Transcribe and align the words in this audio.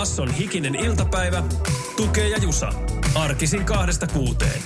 Basson 0.00 0.30
hikinen 0.30 0.74
iltapäivä. 0.74 1.42
Tukee 1.96 2.28
ja 2.28 2.38
Jusa. 2.38 2.72
Arkisin 3.14 3.64
kahdesta 3.64 4.06
kuuteen. 4.06 4.62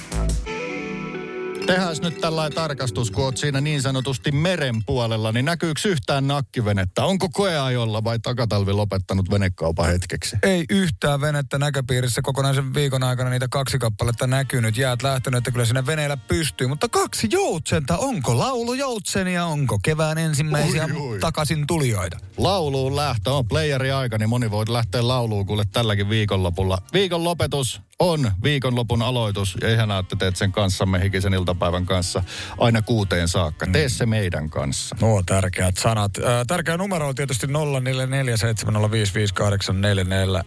Tehdään 1.67 1.97
nyt 2.03 2.21
tällainen 2.21 2.55
tarkastus, 2.55 3.11
kun 3.11 3.25
oot 3.25 3.37
siinä 3.37 3.61
niin 3.61 3.83
sanotusti 3.83 4.33
meren 4.33 4.85
puolella, 4.87 5.33
niin 5.33 5.45
näkyykö 5.45 5.81
yhtään 5.89 6.27
nakkivenettä? 6.27 7.05
Onko 7.05 7.29
koeajolla 7.33 8.05
vai 8.05 8.19
takatalvi 8.19 8.73
lopettanut 8.73 9.31
venekaupan 9.31 9.87
hetkeksi? 9.87 10.37
Ei 10.43 10.65
yhtään 10.71 11.21
venettä 11.21 11.59
näköpiirissä 11.59 12.23
kokonaisen 12.23 12.75
viikon 12.75 13.03
aikana 13.03 13.31
niitä 13.31 13.47
kaksi 13.51 13.79
kappaletta 13.79 14.27
näkynyt. 14.27 14.77
Jäät 14.77 15.03
lähtenyt, 15.03 15.39
että 15.39 15.51
kyllä 15.51 15.65
sinne 15.65 15.87
veneellä 15.87 16.17
pystyy. 16.17 16.67
Mutta 16.67 16.89
kaksi 16.89 17.29
joutsenta. 17.31 17.97
Onko 17.99 18.39
laulu 18.39 18.75
joutsenia? 18.75 19.47
Onko 19.47 19.79
kevään 19.83 20.19
ensimmäisiä 20.19 20.89
Ui, 20.95 21.01
ui. 21.01 21.19
takaisin 21.19 21.67
tulijoita? 21.67 22.19
Lauluun 22.37 22.97
lähtö 22.97 23.33
on 23.33 23.49
playeri 23.49 23.93
aika, 23.93 24.19
niin 24.19 24.29
moni 24.29 24.51
voi 24.51 24.65
lähteä 24.69 25.09
lauluun 25.09 25.47
kuule 25.47 25.65
tälläkin 25.73 26.09
viikonlopulla. 26.09 26.79
Viikon 26.93 27.25
lopetus 27.25 27.81
on 27.99 28.33
viikonlopun 28.43 29.03
aloitus 29.03 29.57
ja 29.61 29.73
ihanaa, 29.73 29.99
että 29.99 30.17
teet 30.17 30.37
sen 30.37 30.53
kanssamme 30.53 31.03
hikisen 31.03 31.35
iltapäivän 31.35 31.87
kanssa 31.87 32.23
aina 32.59 32.83
kuuteen 32.83 33.29
saakka. 33.29 33.67
Tee 33.67 33.89
se 33.89 34.07
meidän 34.07 34.51
kanssa. 34.51 34.97
Nuo 35.01 35.23
tärkeät 35.23 35.77
sanat. 35.77 36.13
Tärkeä 36.47 36.77
numero 36.77 37.09
on 37.09 37.15
tietysti 37.15 37.47
0447055844. 37.47 37.51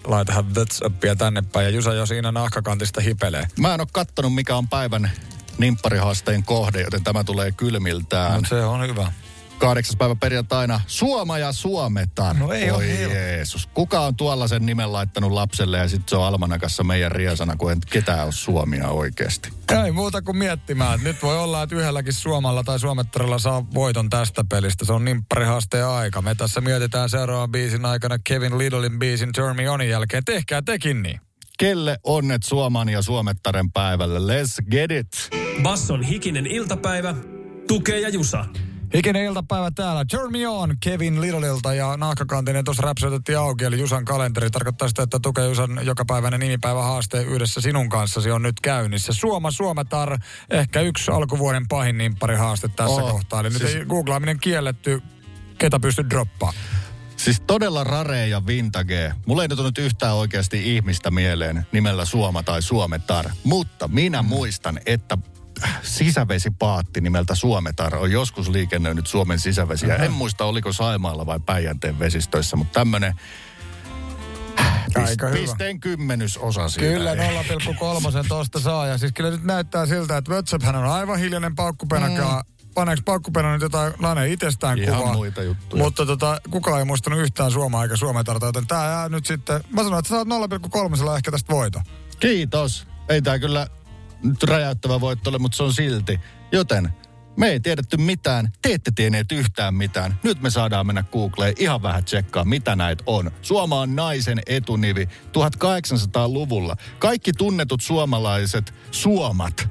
Laitahan 0.03 0.55
WhatsAppia 0.55 1.15
tänne 1.15 1.43
päin 1.53 1.65
ja 1.65 1.69
Jusa 1.69 1.93
jo 1.93 2.05
siinä 2.05 2.31
nahkakantista 2.31 3.01
hipelee. 3.01 3.47
Mä 3.59 3.73
en 3.73 3.81
ole 3.81 3.87
kattonut, 3.91 4.35
mikä 4.35 4.55
on 4.55 4.67
päivän 4.67 5.11
nimpparihaasteen 5.57 6.43
kohde, 6.43 6.81
joten 6.81 7.03
tämä 7.03 7.23
tulee 7.23 7.51
kylmiltään. 7.51 8.33
Mutta 8.33 8.49
se 8.49 8.63
on 8.63 8.87
hyvä. 8.87 9.11
Kahdeksas 9.57 9.95
päivä 9.95 10.15
perjantaina 10.15 10.81
Suoma 10.87 11.37
ja 11.37 11.51
Suometar. 11.51 12.35
No 12.37 12.51
ei 12.51 12.71
Oi 12.71 12.97
helppo. 12.97 13.17
Jeesus. 13.17 13.69
Kuka 13.73 13.99
on 13.99 14.15
tuolla 14.15 14.47
sen 14.47 14.65
nimen 14.65 14.93
laittanut 14.93 15.31
lapselle 15.31 15.77
ja 15.77 15.87
sitten 15.87 16.09
se 16.09 16.15
on 16.15 16.23
almanakassa 16.23 16.83
meidän 16.83 17.11
riesana, 17.11 17.55
kun 17.55 17.71
en 17.71 17.77
ketään 17.89 18.23
ole 18.23 18.31
Suomia 18.31 18.89
oikeasti. 18.89 19.49
Ei 19.85 19.91
muuta 19.91 20.21
kuin 20.21 20.37
miettimään. 20.37 20.99
Nyt 21.03 21.23
voi 21.23 21.37
olla, 21.37 21.63
että 21.63 21.75
yhdelläkin 21.75 22.13
Suomalla 22.13 22.63
tai 22.63 22.79
Suomettarilla 22.79 23.39
saa 23.39 23.65
voiton 23.73 24.09
tästä 24.09 24.43
pelistä. 24.49 24.85
Se 24.85 24.93
on 24.93 25.05
nimpparihaasteen 25.05 25.87
aika. 25.87 26.21
Me 26.21 26.35
tässä 26.35 26.61
mietitään 26.61 27.09
seuraavan 27.09 27.51
biisin 27.51 27.85
aikana 27.85 28.17
Kevin 28.23 28.57
Liddlein 28.57 28.99
biisin 28.99 29.29
Turn 29.35 29.55
Me 29.55 29.69
Onin 29.69 29.89
jälkeen. 29.89 30.25
Tehkää 30.25 30.61
tekin 30.61 31.03
niin. 31.03 31.19
Kelle 31.59 31.97
onnet 32.03 32.43
Suoman 32.43 32.89
ja 32.89 33.01
Suomettaren 33.01 33.71
päivälle? 33.71 34.19
Let's 34.19 34.69
get 34.71 34.91
it. 34.91 35.07
Basson 35.63 36.03
hikinen 36.03 36.45
iltapäivä. 36.47 37.15
Tukee 37.67 37.99
ja 37.99 38.09
Jusa. 38.09 38.45
Hikinen 38.93 39.23
iltapäivä 39.23 39.71
täällä. 39.71 40.05
Turn 40.11 40.31
me 40.31 40.47
on 40.47 40.75
Kevin 40.79 41.21
Liddleilta 41.21 41.73
ja 41.73 41.97
nahkakantinen 41.97 42.63
tuossa 42.65 42.83
räpsötettiin 42.83 43.37
auki, 43.37 43.65
eli 43.65 43.79
Jusan 43.79 44.05
kalenteri. 44.05 44.49
Tarkoittaa 44.49 44.87
sitä, 44.87 45.03
että 45.03 45.19
Tukee 45.21 45.45
Jusan 45.47 45.79
jokapäiväinen 45.83 46.39
nimipäivä 46.39 46.81
haaste 46.81 47.21
yhdessä 47.21 47.61
sinun 47.61 47.89
kanssasi 47.89 48.31
on 48.31 48.41
nyt 48.41 48.59
käynnissä. 48.59 49.13
Suoma 49.13 49.51
Suometar, 49.51 50.17
ehkä 50.49 50.81
yksi 50.81 51.11
alkuvuoden 51.11 51.67
pahin 51.67 51.97
nimpparihaaste 51.97 52.67
tässä 52.67 53.01
Oo, 53.01 53.11
kohtaa. 53.11 53.39
Eli 53.39 53.49
nyt 53.49 53.57
siis- 53.57 53.75
ei 53.75 53.85
googlaaminen 53.85 54.39
kielletty, 54.39 55.01
ketä 55.57 55.79
pysty 55.79 56.05
droppaa. 56.09 56.53
Siis 57.17 57.41
todella 57.47 57.83
rare 57.83 58.27
ja 58.27 58.45
vintage. 58.47 59.13
Mulla 59.25 59.41
ei 59.41 59.47
nyt 59.47 59.59
nyt 59.59 59.77
yhtään 59.77 60.15
oikeasti 60.15 60.75
ihmistä 60.75 61.11
mieleen 61.11 61.67
nimellä 61.71 62.05
Suoma 62.05 62.43
tai 62.43 62.61
Suometar. 62.61 63.25
Mutta 63.43 63.87
minä 63.87 64.21
Mm. 64.21 64.27
muistan, 64.27 64.79
että 64.85 65.17
sisävesipaatti 65.81 67.01
nimeltä 67.01 67.35
Suometar 67.35 67.95
on 67.95 68.11
joskus 68.11 68.49
liikennöinyt 68.49 69.07
Suomen 69.07 69.39
sisävesiä. 69.39 69.95
En 69.95 70.11
muista, 70.11 70.45
oliko 70.45 70.73
Saimaalla 70.73 71.25
vai 71.25 71.39
Päijänteen 71.39 71.99
vesistöissä, 71.99 72.55
mutta 72.55 72.79
tämmönen 72.79 73.13
Aika 75.05 75.27
hyvä. 75.27 75.37
pisteen 75.39 75.79
kymmenysosa 75.79 76.69
siitä. 76.69 76.87
Kyllä 76.89 77.13
0,3 77.15 78.27
tosta 78.27 78.59
saa. 78.59 78.87
Ja 78.87 78.97
siis 78.97 79.11
kyllä 79.13 79.31
nyt 79.31 79.43
näyttää 79.43 79.85
siltä, 79.85 80.17
että 80.17 80.31
WhatsApp 80.31 80.63
on 80.67 80.75
aivan 80.75 81.19
hiljainen 81.19 81.55
paukkupenakaan. 81.55 82.43
Mm. 82.47 82.57
Paneeko 82.73 83.01
paukkupena 83.05 83.53
nyt 83.53 83.61
jotain 83.61 83.93
Lane 83.99 84.27
itsestään 84.27 84.79
Ihan 84.79 84.97
kuvaa? 84.97 85.13
muita 85.13 85.43
juttuja. 85.43 85.83
Mutta 85.83 86.05
tota, 86.05 86.41
kukaan 86.49 86.79
ei 86.79 86.85
muistanut 86.85 87.19
yhtään 87.19 87.51
Suomaa 87.51 87.83
eikä 87.83 87.95
Suometarta, 87.95 88.45
joten 88.45 88.67
tää 88.67 88.91
jää 88.91 89.09
nyt 89.09 89.25
sitten... 89.25 89.61
Mä 89.71 89.83
sanoin, 89.83 89.99
että 89.99 90.09
sä 90.09 90.15
saat 90.15 91.07
0,3 91.07 91.15
ehkä 91.17 91.31
tästä 91.31 91.53
voito. 91.53 91.81
Kiitos. 92.19 92.87
Ei 93.09 93.21
tää 93.21 93.39
kyllä 93.39 93.67
nyt 94.23 94.43
räjäyttävä 94.43 95.01
voitto 95.01 95.29
ole, 95.29 95.37
mutta 95.37 95.55
se 95.55 95.63
on 95.63 95.73
silti. 95.73 96.19
Joten 96.51 96.89
me 97.37 97.47
ei 97.47 97.59
tiedetty 97.59 97.97
mitään, 97.97 98.51
te 98.61 98.73
ette 98.73 98.91
tienneet 98.95 99.31
yhtään 99.31 99.75
mitään. 99.75 100.19
Nyt 100.23 100.41
me 100.41 100.49
saadaan 100.49 100.87
mennä 100.87 101.03
Googleen 101.03 101.53
ihan 101.59 101.83
vähän 101.83 102.03
tsekkaa, 102.03 102.45
mitä 102.45 102.75
näitä 102.75 103.03
on. 103.07 103.31
Suoma 103.41 103.79
on 103.79 103.95
naisen 103.95 104.41
etunivi 104.47 105.05
1800-luvulla. 105.05 106.75
Kaikki 106.99 107.33
tunnetut 107.33 107.81
suomalaiset 107.81 108.73
suomat 108.91 109.69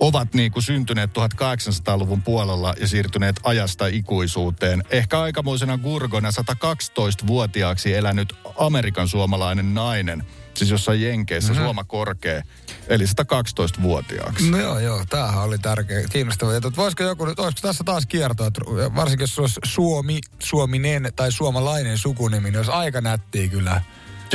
ovat 0.00 0.34
niin 0.34 0.52
kuin 0.52 0.62
syntyneet 0.62 1.10
1800-luvun 1.10 2.22
puolella 2.22 2.74
ja 2.80 2.88
siirtyneet 2.88 3.40
ajasta 3.42 3.86
ikuisuuteen. 3.86 4.84
Ehkä 4.90 5.20
aikamoisena 5.20 5.78
gurgona 5.78 6.30
112-vuotiaaksi 6.30 7.94
elänyt 7.94 8.32
Amerikan 8.58 9.08
suomalainen 9.08 9.74
nainen, 9.74 10.24
siis 10.56 10.70
jossain 10.70 11.02
Jenkeissä, 11.02 11.52
mm-hmm. 11.52 11.64
Suoma 11.64 11.84
Korkea, 11.84 12.42
eli 12.88 13.04
112-vuotiaaksi. 13.04 14.50
No 14.50 14.58
joo, 14.58 14.78
joo, 14.78 15.04
tämähän 15.10 15.42
oli 15.42 15.58
tärkeä, 15.58 16.02
kiinnostava. 16.10 16.52
Ja 16.52 16.60
tot, 16.60 16.76
voisiko 16.76 17.02
joku 17.02 17.24
nyt, 17.24 17.38
olisiko 17.38 17.68
tässä 17.68 17.84
taas 17.84 18.06
kiertoa, 18.06 18.46
että 18.46 18.60
varsinkin 18.94 19.22
jos 19.22 19.38
olisi 19.38 19.60
Suomi, 19.64 20.20
Suominen 20.38 21.12
tai 21.16 21.32
suomalainen 21.32 21.98
sukunimi, 21.98 22.50
niin 22.50 22.56
olisi 22.56 22.72
aika 22.72 23.00
nättiä 23.00 23.48
kyllä. 23.48 23.80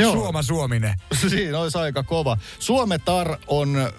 Joo. 0.02 0.12
Suoma 0.12 0.42
Suominen. 0.42 0.94
Siinä 1.28 1.58
olisi 1.58 1.78
aika 1.78 2.02
kova. 2.02 2.36
Suometar 2.58 3.36
on 3.46 3.76
ö, 3.76 3.90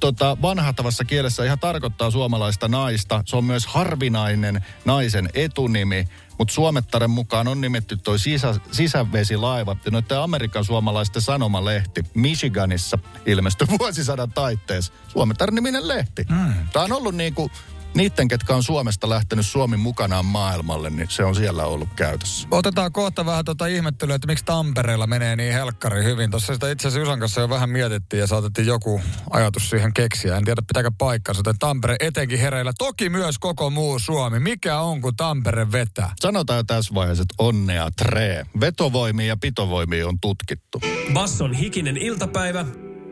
tota, 0.00 0.36
vanhahtavassa 0.42 1.04
kielessä 1.04 1.44
ihan 1.44 1.58
tarkoittaa 1.58 2.10
suomalaista 2.10 2.68
naista. 2.68 3.22
Se 3.26 3.36
on 3.36 3.44
myös 3.44 3.66
harvinainen 3.66 4.64
naisen 4.84 5.28
etunimi. 5.34 6.08
Mutta 6.38 6.54
Suomettaren 6.54 7.10
mukaan 7.10 7.48
on 7.48 7.60
nimetty 7.60 7.96
toi 7.96 8.18
sisä, 8.18 8.54
sisävesilaiva. 8.72 9.76
Ja 9.84 9.90
noiden 9.90 10.18
Amerikan 10.18 10.64
suomalaisten 10.64 11.22
sanomalehti 11.22 12.02
Michiganissa 12.14 12.98
ilmestyi 13.26 13.66
vuosisadan 13.78 14.32
taitteessa. 14.32 14.92
Suometar-niminen 15.08 15.88
lehti. 15.88 16.24
Mm. 16.28 16.54
Tämä 16.72 16.84
on 16.84 16.92
ollut 16.92 17.14
niinku 17.14 17.50
niiden, 17.94 18.28
ketkä 18.28 18.54
on 18.54 18.62
Suomesta 18.62 19.08
lähtenyt 19.08 19.46
Suomi 19.46 19.76
mukanaan 19.76 20.26
maailmalle, 20.26 20.90
niin 20.90 21.10
se 21.10 21.24
on 21.24 21.34
siellä 21.34 21.64
ollut 21.64 21.88
käytössä. 21.96 22.48
Otetaan 22.50 22.92
kohta 22.92 23.26
vähän 23.26 23.44
tuota 23.44 23.66
ihmettelyä, 23.66 24.14
että 24.14 24.26
miksi 24.26 24.44
Tampereella 24.44 25.06
menee 25.06 25.36
niin 25.36 25.52
helkkari 25.52 26.04
hyvin. 26.04 26.30
Tuossa 26.30 26.54
sitä 26.54 26.70
itse 26.70 26.88
asiassa 26.88 27.00
Jusan 27.00 27.20
kanssa 27.20 27.40
jo 27.40 27.48
vähän 27.48 27.70
mietittiin 27.70 28.20
ja 28.20 28.26
saatettiin 28.26 28.66
joku 28.66 29.00
ajatus 29.30 29.70
siihen 29.70 29.92
keksiä. 29.92 30.36
En 30.36 30.44
tiedä 30.44 30.62
pitääkö 30.66 30.90
paikkansa, 30.98 31.38
joten 31.38 31.58
Tampere 31.58 31.96
etenkin 32.00 32.38
hereillä. 32.38 32.72
Toki 32.78 33.08
myös 33.08 33.38
koko 33.38 33.70
muu 33.70 33.98
Suomi. 33.98 34.40
Mikä 34.40 34.78
on, 34.80 35.00
kun 35.00 35.16
Tampere 35.16 35.72
vetää? 35.72 36.12
Sanotaan 36.20 36.56
jo 36.56 36.64
tässä 36.64 36.94
vaiheessa, 36.94 37.22
että 37.22 37.34
onnea 37.38 37.88
tree. 37.90 38.46
Vetovoimia 38.60 39.26
ja 39.26 39.36
pitovoimia 39.36 40.08
on 40.08 40.20
tutkittu. 40.20 40.80
Basson 41.12 41.54
hikinen 41.54 41.96
iltapäivä. 41.96 42.64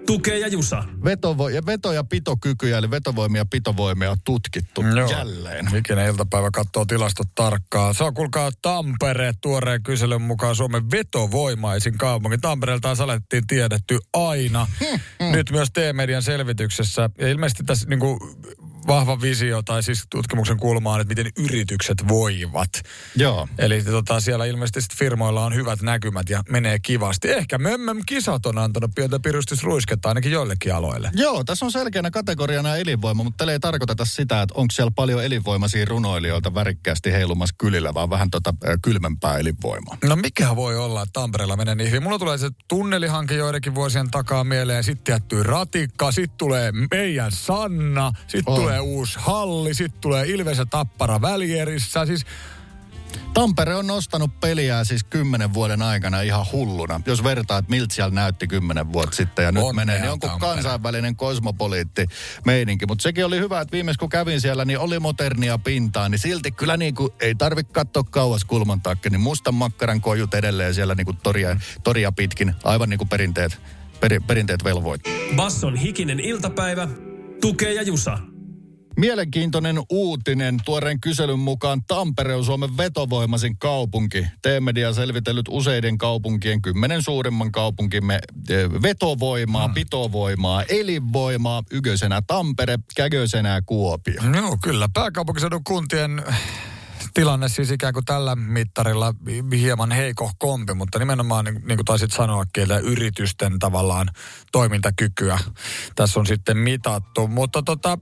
Tukee 0.06 0.38
ja 0.38 0.48
Jusa. 0.48 0.84
Vetovo- 1.04 1.48
ja 1.48 1.66
veto- 1.66 1.92
ja 1.92 2.04
pitokykyjä, 2.04 2.78
eli 2.78 2.90
vetovoimia 2.90 3.40
ja 3.40 3.46
pitovoimia 3.50 4.10
on 4.10 4.16
tutkittu 4.24 4.84
jälleen. 5.10 5.72
Mikinen 5.72 6.06
iltapäivä 6.06 6.50
katsoo 6.52 6.84
tilastot 6.84 7.28
tarkkaan. 7.34 7.94
Se 7.94 8.04
on 8.04 8.14
kuulkaa 8.14 8.50
Tampere 8.62 9.32
tuoreen 9.40 9.82
kyselyn 9.82 10.22
mukaan 10.22 10.56
Suomen 10.56 10.90
vetovoimaisin 10.90 11.98
kaupunki. 11.98 12.38
Tampereelta 12.38 12.82
taas 12.82 13.00
alettiin 13.00 13.46
tiedetty 13.46 13.98
aina. 14.12 14.66
Nyt 15.32 15.50
myös 15.50 15.70
T-median 15.70 16.22
selvityksessä. 16.22 17.10
Ja 17.18 17.28
ilmeisesti 17.28 17.64
tässä 17.64 17.88
niinku 17.88 18.18
vahva 18.90 19.20
visio 19.20 19.62
tai 19.62 19.82
siis 19.82 20.04
tutkimuksen 20.10 20.56
kulma 20.56 20.92
on, 20.92 21.00
että 21.00 21.14
miten 21.14 21.32
yritykset 21.38 22.08
voivat. 22.08 22.70
Joo. 23.16 23.48
Eli 23.58 23.82
tota, 23.82 24.20
siellä 24.20 24.44
ilmeisesti 24.44 24.96
firmoilla 24.96 25.44
on 25.44 25.54
hyvät 25.54 25.82
näkymät 25.82 26.30
ja 26.30 26.42
menee 26.48 26.78
kivasti. 26.78 27.30
Ehkä 27.30 27.58
Mömmem 27.58 27.98
kisat 28.06 28.46
on 28.46 28.58
antanut 28.58 28.90
pientä 28.94 29.20
piristysruisketta 29.20 30.08
ainakin 30.08 30.32
joillekin 30.32 30.74
aloille. 30.74 31.10
Joo, 31.14 31.44
tässä 31.44 31.64
on 31.64 31.72
selkeänä 31.72 32.10
kategoriana 32.10 32.76
elinvoima, 32.76 33.24
mutta 33.24 33.36
tällä 33.36 33.52
ei 33.52 33.60
tarkoiteta 33.60 34.04
sitä, 34.04 34.42
että 34.42 34.54
onko 34.54 34.72
siellä 34.72 34.92
paljon 34.96 35.24
elinvoimaisia 35.24 35.84
runoilijoita 35.84 36.54
värikkäästi 36.54 37.12
heilumassa 37.12 37.54
kylillä, 37.58 37.94
vaan 37.94 38.10
vähän 38.10 38.30
tota 38.30 38.54
kylmempää 38.82 39.38
elinvoimaa. 39.38 39.96
No 40.04 40.16
mikä 40.16 40.56
voi 40.56 40.76
olla, 40.76 41.02
että 41.02 41.12
Tampereella 41.12 41.56
menee 41.56 41.74
niin 41.74 41.90
hyvin? 41.90 42.02
Mulla 42.02 42.18
tulee 42.18 42.38
se 42.38 42.48
tunnelihanke 42.68 43.34
joidenkin 43.34 43.74
vuosien 43.74 44.10
takaa 44.10 44.44
mieleen, 44.44 44.84
sitten 44.84 45.12
jättyy 45.12 45.42
ratikka, 45.42 46.12
sitten 46.12 46.38
tulee 46.38 46.72
meidän 46.90 47.32
Sanna, 47.32 48.12
sitten 48.26 48.54
On. 48.54 48.79
Tulee 48.80 48.96
uusi 48.96 49.18
halli, 49.18 49.74
sitten 49.74 50.00
tulee 50.00 50.26
Ilves 50.26 50.58
ja 50.58 50.66
Tappara 50.66 51.20
välierissä. 51.20 52.06
Siis 52.06 52.26
Tampere 53.34 53.74
on 53.74 53.86
nostanut 53.86 54.40
peliä 54.40 54.84
siis 54.84 55.04
kymmenen 55.04 55.54
vuoden 55.54 55.82
aikana 55.82 56.20
ihan 56.20 56.46
hulluna. 56.52 57.00
Jos 57.06 57.24
vertaa, 57.24 57.58
että 57.58 57.70
miltä 57.70 57.94
siellä 57.94 58.14
näytti 58.14 58.46
kymmenen 58.46 58.92
vuotta 58.92 59.16
sitten 59.16 59.44
ja 59.44 59.52
nyt 59.52 59.62
Onnea 59.62 59.86
menee, 59.86 60.00
niin 60.00 60.10
on 60.10 60.20
kuin 60.20 60.30
Tampere. 60.30 60.54
kansainvälinen 60.54 61.16
kosmopoliitti 61.16 62.06
meininki. 62.44 62.86
Mutta 62.86 63.02
sekin 63.02 63.24
oli 63.24 63.38
hyvä, 63.38 63.60
että 63.60 63.72
viimeis 63.72 63.96
kun 63.96 64.08
kävin 64.08 64.40
siellä, 64.40 64.64
niin 64.64 64.78
oli 64.78 64.98
modernia 64.98 65.58
pintaa, 65.58 66.08
niin 66.08 66.18
silti 66.18 66.50
kyllä 66.50 66.76
niin 66.76 66.94
kuin 66.94 67.12
ei 67.20 67.34
tarvitse 67.34 67.72
katsoa 67.72 68.04
kauas 68.10 68.44
kulman 68.44 68.80
takia, 68.80 69.10
niin 69.10 69.20
mustan 69.20 69.54
makkaran 69.54 70.00
kojut 70.00 70.34
edelleen 70.34 70.74
siellä 70.74 70.94
niin 70.94 71.06
kuin 71.06 71.16
toria, 71.22 71.56
toria 71.82 72.12
pitkin, 72.12 72.54
aivan 72.64 72.88
niin 72.90 72.98
kuin 72.98 73.08
perinteet, 73.08 73.58
peri, 74.00 74.20
perinteet 74.20 74.64
velvoit. 74.64 75.00
Basson 75.36 75.76
hikinen 75.76 76.20
iltapäivä, 76.20 76.88
tukee 77.40 77.72
ja 77.72 77.82
jusa. 77.82 78.18
Mielenkiintoinen 78.96 79.76
uutinen. 79.90 80.56
Tuoreen 80.64 81.00
kyselyn 81.00 81.38
mukaan 81.38 81.82
Tampere 81.86 82.34
on 82.34 82.44
Suomen 82.44 82.76
vetovoimaisin 82.76 83.58
kaupunki. 83.58 84.26
T-media 84.42 84.92
selvitellyt 84.92 85.46
useiden 85.48 85.98
kaupunkien, 85.98 86.62
kymmenen 86.62 87.02
suurimman 87.02 87.52
kaupunkimme 87.52 88.14
eh, 88.48 88.70
vetovoimaa, 88.82 89.66
Hmm. 89.66 89.74
pitovoimaa, 89.74 90.62
elinvoimaa. 90.62 91.62
Ykösenä 91.70 92.22
Tampere, 92.26 92.78
käkösenä 92.96 93.62
Kuopio. 93.66 94.22
Joo, 94.36 94.56
kyllä. 94.62 94.88
Pääkaupunkiseudun 94.94 95.64
kuntien 95.64 96.22
tilanne 97.14 97.48
siis 97.48 97.70
ikään 97.70 97.94
kuin 97.94 98.04
tällä 98.04 98.36
mittarilla 98.36 99.14
hieman 99.52 99.92
heiko 99.92 100.30
kompi, 100.38 100.74
mutta 100.74 100.98
nimenomaan 100.98 101.44
niin, 101.44 101.54
niin 101.54 101.78
kuin 101.78 101.84
taisit 101.84 102.12
sanoakin, 102.12 102.62
että 102.62 102.78
yritysten 102.78 103.58
tavallaan 103.58 104.10
toimintakykyä 104.52 105.38
tässä 105.96 106.20
on 106.20 106.26
sitten 106.26 106.56
mitattu. 106.56 107.28
Mutta 107.28 107.62
tota, 107.62 107.98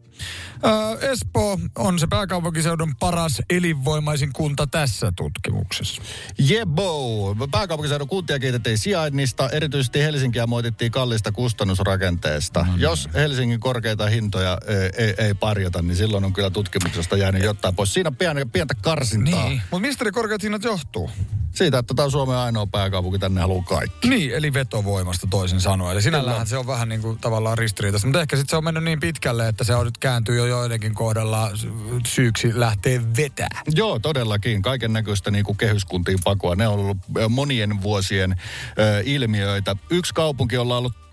Espoo 1.13 1.59
on 1.79 1.99
se 1.99 2.07
pääkaupunkiseudun 2.07 2.95
paras 3.01 3.43
elinvoimaisin 3.51 4.33
kunta 4.33 4.67
tässä 4.67 5.13
tutkimuksessa. 5.17 6.03
Jebo! 6.39 7.37
Pääkaupunkiseudun 7.51 8.09
kuntia 8.09 8.39
kiitettiin 8.39 8.79
sijainnista. 8.79 9.49
Erityisesti 9.51 10.03
Helsinkiä 10.03 10.47
moitittiin 10.47 10.93
kallista 10.93 11.33
kustannusrakenteesta. 11.33 12.61
No 12.61 12.73
niin. 12.73 12.81
Jos 12.81 13.09
Helsingin 13.15 13.61
korkeita 13.61 14.07
hintoja 14.07 14.59
ei, 14.67 15.05
ei, 15.05 15.15
ei 15.19 15.35
parjota, 15.35 15.83
niin 15.83 15.97
silloin 15.97 16.25
on 16.25 16.33
kyllä 16.33 16.51
tutkimuksesta 16.51 17.17
jäänyt 17.17 17.43
jotain 17.43 17.77
pois. 17.77 17.95
Siinä 17.95 18.09
on 18.09 18.17
pientä, 18.17 18.47
pientä 18.47 18.75
karsintaa. 18.99 19.51
Mutta 19.51 19.79
mistä 19.79 20.05
ne 20.05 20.11
korkeat 20.11 20.43
hinnat 20.43 20.65
johtuu? 20.65 21.11
Siitä, 21.55 21.79
että 21.79 21.95
tämä 21.95 22.05
on 22.05 22.11
Suomen 22.11 22.37
ainoa 22.37 22.67
pääkaupunki, 22.67 23.19
tänne 23.19 23.41
haluaa 23.41 23.65
kaikki. 23.65 24.09
Niin, 24.09 24.31
eli 24.31 24.55
vetovoimasta 24.55 25.27
toisin 25.31 25.61
sanoen. 25.61 25.93
Eli 25.93 26.03
sinällähän 26.03 26.47
se 26.47 26.59
on 26.59 26.67
vähän 26.67 26.89
niin 26.89 27.01
kuin 27.03 27.19
tavallaan 27.19 27.59
ristiriitaista, 27.59 28.07
mutta 28.07 28.21
ehkä 28.21 28.37
sitten 28.37 28.51
se 28.51 28.57
on 28.57 28.65
mennyt 28.65 28.85
niin 28.85 29.01
pitkälle, 29.01 29.49
että 29.49 29.65
se 29.65 29.75
on 29.75 29.85
nyt 29.85 29.99
kääntyy 29.99 30.37
jo 30.39 30.47
joidenkin 30.47 30.95
kohdalla 30.95 31.51
sy- 31.55 31.73
syyksi 32.07 32.61
lähtee 32.61 33.03
vetää. 33.17 33.63
Joo, 33.75 33.99
todellakin. 33.99 34.63
Kaiken 34.63 34.93
näköistä 34.93 35.31
niin 35.31 35.45
kuin 35.45 35.57
kehyskuntiin 35.59 36.19
pakoa. 36.25 36.55
Ne 36.55 36.69
on 36.69 36.75
ollut 36.75 36.97
monien 37.29 37.83
vuosien 37.83 38.37
ö, 38.79 39.03
ilmiöitä. 39.05 39.77
Yksi 39.91 40.15
kaupunki 40.15 40.57
on 40.59 40.73
ollut 40.73 41.08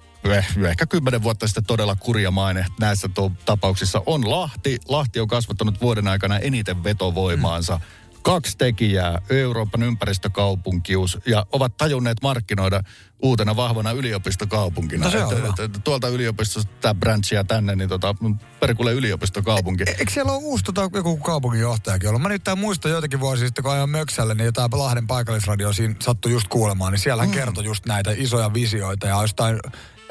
ehkä 0.70 0.86
kymmenen 0.86 1.24
vuotta 1.24 1.48
sitten 1.48 1.66
todella 1.66 1.96
kurja 1.96 2.32
maine 2.32 2.66
näissä 2.80 3.10
to- 3.14 3.32
tapauksissa 3.46 4.02
on 4.06 4.30
Lahti. 4.32 4.78
Lahti 4.88 5.20
on 5.20 5.28
kasvattanut 5.28 5.82
vuoden 5.82 6.08
aikana 6.08 6.40
eniten 6.40 6.84
vetovoimaansa. 6.84 7.80
Kaksi 8.22 8.58
tekijää, 8.58 9.22
Euroopan 9.30 9.84
ympäristökaupunkius, 9.84 11.18
ja 11.26 11.46
ovat 11.52 11.78
tajunneet 11.78 12.18
markkinoida 12.22 12.82
uutena 13.22 13.56
vahvana 13.56 13.92
yliopistokaupunkina. 13.92 15.06
No 15.06 15.12
se 15.12 15.24
on 15.24 15.38
hyvä. 15.38 15.48
että- 15.48 15.64
että 15.64 15.80
tuolta 15.80 16.08
yliopistosta 16.08 16.72
tämä 16.82 16.94
branchia 16.94 17.44
tänne, 17.44 17.76
niin 17.76 17.90
tota, 17.90 18.16
perkulle 18.60 18.94
yliopistokaupunki. 18.94 19.84
Eikö 19.88 20.12
siellä 20.12 20.32
ole 20.32 20.42
uusi 20.44 20.64
tota, 20.64 20.90
joku 20.94 21.18
kaupunginjohtajakin 21.18 22.10
ollut? 22.10 22.22
Mä 22.22 22.30
nyt 22.30 22.44
tää 22.44 22.56
muistan 22.56 22.92
joitakin 22.92 23.20
vuosia 23.20 23.48
sitten, 23.48 23.64
kun 23.64 23.74
ajoin 23.74 23.90
Möksälle, 23.90 24.36
niin 24.36 24.46
jotain 24.46 24.70
Lahden 24.74 25.08
paikallisradio 25.08 25.74
siinä 25.74 25.96
sattui 26.02 26.32
just 26.32 26.48
kuulemaan, 26.48 26.92
niin 26.94 27.00
siellä 27.00 27.24
hän 27.24 27.32
kertoi 27.32 27.66
just 27.66 27.86
näitä 27.86 28.12
isoja 28.18 28.54
visioita 28.54 29.08
ja 29.08 29.22
jostain 29.22 29.60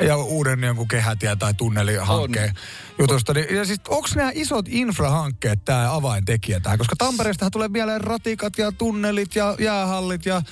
ja 0.02 0.16
uuden 0.16 0.62
jonkun 0.62 0.88
kehätie- 0.88 1.36
tai 1.36 1.54
tunnelihankkeen 1.54 2.54
jutusta. 2.98 3.34
Niin, 3.34 3.56
ja 3.56 3.64
siis 3.64 3.80
onko 3.88 4.08
nämä 4.16 4.30
isot 4.34 4.66
infrahankkeet 4.68 5.64
tämä 5.64 5.94
avaintekijä 5.94 6.60
tähän? 6.60 6.78
Koska 6.78 6.96
Tampereestahan 6.98 7.52
tulee 7.52 7.68
mieleen 7.68 8.00
ratikat 8.00 8.58
ja 8.58 8.72
tunnelit 8.72 9.36
ja 9.36 9.56
jäähallit 9.58 10.26
ja 10.26 10.42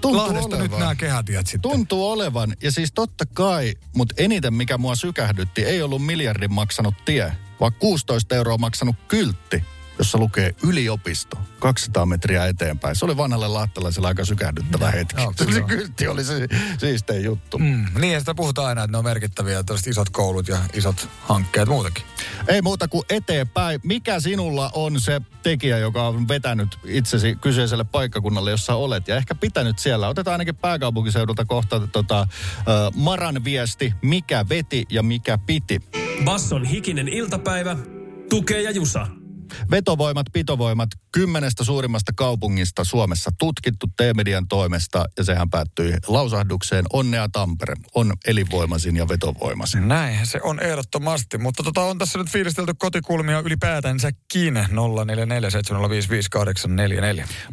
Tuntuu 0.00 0.22
Lahdesta 0.22 0.56
nyt 0.56 0.62
olevan. 0.62 0.80
nämä 0.80 0.94
kehätiet 0.94 1.46
sitten. 1.46 1.70
Tuntuu 1.70 2.10
olevan. 2.10 2.56
Ja 2.62 2.70
siis 2.72 2.92
totta 2.94 3.26
kai, 3.26 3.74
mutta 3.96 4.14
eniten 4.18 4.54
mikä 4.54 4.78
mua 4.78 4.94
sykähdytti, 4.94 5.64
ei 5.64 5.82
ollut 5.82 6.06
miljardin 6.06 6.52
maksanut 6.52 6.94
tie, 7.04 7.32
vaan 7.60 7.72
16 7.78 8.34
euroa 8.36 8.58
maksanut 8.58 8.96
kyltti, 9.08 9.64
jossa 9.98 10.18
lukee 10.18 10.54
yliopisto 10.62 11.38
200 11.58 12.06
metriä 12.06 12.46
eteenpäin. 12.46 12.96
Se 12.96 13.04
oli 13.04 13.16
vanhalle 13.16 13.48
lahtelaiselle 13.48 14.08
aika 14.08 14.24
sykähdyttävä 14.24 14.90
hetki. 14.90 15.22
joo, 15.22 15.32
se 15.36 15.44
kyllä. 15.46 15.66
kyltti 15.66 16.08
oli 16.08 16.24
se 16.24 16.48
siistein 16.78 17.24
juttu. 17.24 17.58
Mm, 17.58 17.86
niin, 17.98 18.12
ja 18.12 18.18
sitä 18.18 18.34
puhutaan 18.34 18.68
aina, 18.68 18.84
että 18.84 18.92
ne 18.92 18.98
on 18.98 19.04
merkittäviä, 19.04 19.62
tällaiset 19.62 19.86
isot 19.86 20.10
koulut 20.10 20.48
ja 20.48 20.58
isot 20.74 21.08
hankkeet 21.20 21.68
muutenkin. 21.68 22.04
Ei 22.48 22.62
muuta 22.62 22.88
kuin 22.88 23.02
eteenpäin. 23.10 23.80
Mikä 23.84 24.20
sinulla 24.20 24.70
on 24.74 25.00
se 25.00 25.20
tekijä, 25.42 25.78
joka 25.78 26.08
on 26.08 26.28
vetänyt 26.28 26.78
itsesi 26.84 27.36
kyseiselle 27.40 27.84
paikkakunnalle, 27.84 28.50
jossa 28.50 28.74
olet, 28.74 29.08
ja 29.08 29.16
ehkä 29.16 29.34
pitänyt 29.34 29.78
siellä? 29.78 30.08
Otetaan 30.08 30.32
ainakin 30.32 30.56
pääkaupunkiseudulta 30.56 31.44
kohta 31.44 31.88
tota, 31.92 32.20
äh, 32.20 32.26
Maran 32.94 33.44
viesti, 33.44 33.94
mikä 34.02 34.44
veti 34.48 34.86
ja 34.90 35.02
mikä 35.02 35.38
piti. 35.38 35.82
Basson 36.24 36.64
hikinen 36.64 37.08
iltapäivä, 37.08 37.76
tukee 38.30 38.62
ja 38.62 38.70
jusa. 38.70 39.06
Vetovoimat, 39.70 40.26
pitovoimat 40.32 40.88
kymmenestä 41.12 41.64
suurimmasta 41.64 42.12
kaupungista 42.16 42.84
Suomessa 42.84 43.30
tutkittu 43.38 43.86
T-median 43.86 44.48
toimesta 44.48 45.04
ja 45.16 45.24
sehän 45.24 45.50
päättyi 45.50 45.94
lausahdukseen 46.06 46.84
Onnea 46.92 47.28
Tampere 47.32 47.74
on 47.94 48.12
elinvoimaisin 48.26 48.96
ja 48.96 49.08
vetovoimaisin. 49.08 49.88
Näin 49.88 50.26
se 50.26 50.40
on 50.42 50.60
ehdottomasti, 50.60 51.38
mutta 51.38 51.62
tota 51.62 51.80
on 51.80 51.98
tässä 51.98 52.18
nyt 52.18 52.30
fiilistelty 52.30 52.74
kotikulmia 52.78 53.40
ylipäätänsäkin 53.40 54.56
0447055844. 54.56 54.60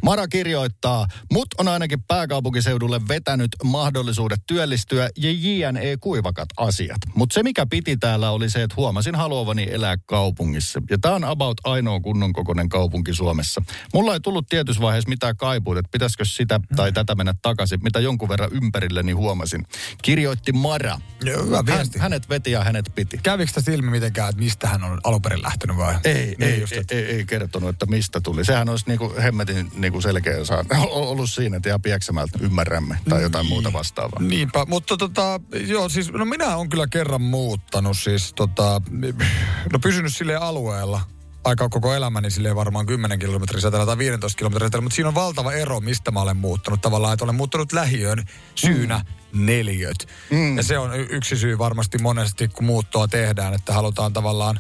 Mara 0.04 0.28
kirjoittaa, 0.28 1.08
mut 1.32 1.48
on 1.58 1.68
ainakin 1.68 2.04
pääkaupunkiseudulle 2.04 3.02
vetänyt 3.08 3.52
mahdollisuudet 3.64 4.40
työllistyä 4.48 5.10
ja 5.18 5.32
JNE 5.32 5.98
kuivakat 6.00 6.50
asiat. 6.58 6.98
Mutta 7.16 7.34
se 7.34 7.44
mikä 7.44 7.66
piti 7.70 7.98
täällä 7.98 8.32
oli 8.32 8.50
se, 8.50 8.64
että 8.64 8.76
huomasin 8.78 9.16
haluavani 9.16 9.68
elää 9.72 9.98
kaupungissa. 10.06 10.82
Ja 10.90 10.98
tämä 11.02 11.16
on 11.16 11.24
about 11.24 11.58
ainoa 11.86 12.00
kunnon 12.00 12.34
kokoinen 12.34 12.70
kaupunki 12.70 13.14
Suomessa. 13.14 13.62
Mulla 13.94 14.14
ei 14.14 14.20
tullut 14.20 14.48
tietyssä 14.50 14.82
vaiheessa 14.82 15.10
mitään 15.10 15.38
kaipuut, 15.38 15.78
että 15.78 15.90
pitäisikö 15.92 16.26
sitä 16.26 16.60
tai 16.76 16.92
tätä 16.92 17.16
mennä 17.16 17.34
takaisin, 17.42 17.84
mitä 17.84 18.00
jonkun 18.00 18.30
verran 18.30 18.50
ympärilleni 18.54 19.12
huomasin. 19.12 19.66
Kirjoitti 20.02 20.52
Mara. 20.52 20.98
Joo, 21.24 21.44
hyvä 21.46 21.56
Hän, 21.56 21.66
viesti. 21.66 22.00
hänet 22.00 22.30
veti 22.30 22.52
ja 22.52 22.64
hänet 22.64 22.92
piti. 22.96 23.18
Kävikö 23.24 23.52
tästä 23.54 23.72
ilmi 23.72 23.90
mitenkään, 23.92 24.30
että 24.30 24.42
mistä 24.42 24.68
hän 24.68 24.84
on 24.84 25.00
alun 25.04 25.22
perin 25.22 25.42
lähtenyt 25.42 25.78
vai? 25.78 25.96
Ei, 26.04 26.14
Niin 26.26 26.44
ei, 26.44 26.60
just, 26.62 26.74
ei, 26.74 26.80
että- 26.80 26.96
ei, 26.96 27.06
ei, 27.06 27.26
kertonut, 27.26 27.70
että 27.70 27.86
mistä 27.86 28.22
tuli. 28.22 28.46
Sehän 28.46 28.70
olisi 28.70 28.86
niinku 28.88 29.14
hemmetin 29.24 29.72
niinku 29.76 30.02
selkeä 30.02 30.46
saa, 30.46 30.64
ollut 30.92 31.30
siinä, 31.30 31.58
että 31.58 31.70
ihan 31.70 31.82
pieksämältä 31.82 32.40
ymmärrämme 32.42 32.98
tai 33.10 33.22
jotain 33.22 33.46
muuta 33.46 33.74
vastaavaa. 33.74 34.22
Niinpä, 34.22 34.66
mutta 34.68 34.98
tota, 34.98 35.40
joo 35.68 35.90
siis, 35.90 36.12
no 36.12 36.26
minä 36.26 36.56
olen 36.56 36.70
kyllä 36.70 36.88
kerran 36.88 37.22
muuttanut 37.22 37.98
siis 37.98 38.34
tota, 38.34 38.82
no 39.74 39.80
pysynyt 39.80 40.16
sille 40.16 40.36
alueella 40.36 41.02
aika 41.46 41.70
koko 41.70 41.94
elämäni 41.94 42.32
silleen 42.32 42.56
varmaan 42.56 42.86
10 42.86 43.20
kilometrin 43.20 43.62
säteellä 43.62 43.86
tai 43.86 43.98
15 43.98 44.38
kilometrin 44.38 44.68
säteellä, 44.68 44.84
mutta 44.84 44.96
siinä 44.96 45.08
on 45.08 45.16
valtava 45.16 45.54
ero, 45.54 45.80
mistä 45.80 46.12
mä 46.12 46.22
olen 46.22 46.38
muuttanut 46.38 46.82
tavallaan, 46.82 47.14
että 47.14 47.26
olen 47.26 47.36
muuttanut 47.36 47.74
lähiöön 47.74 48.24
syynä 48.56 48.98
mm. 49.32 49.46
neliöt. 49.46 50.08
Mm. 50.32 50.58
Ja 50.58 50.64
se 50.64 50.78
on 50.78 51.00
yksi 51.00 51.38
syy 51.38 51.58
varmasti 51.58 51.98
monesti, 51.98 52.48
kun 52.48 52.66
muuttoa 52.66 53.08
tehdään, 53.08 53.54
että 53.54 53.74
halutaan 53.74 54.14
tavallaan 54.14 54.60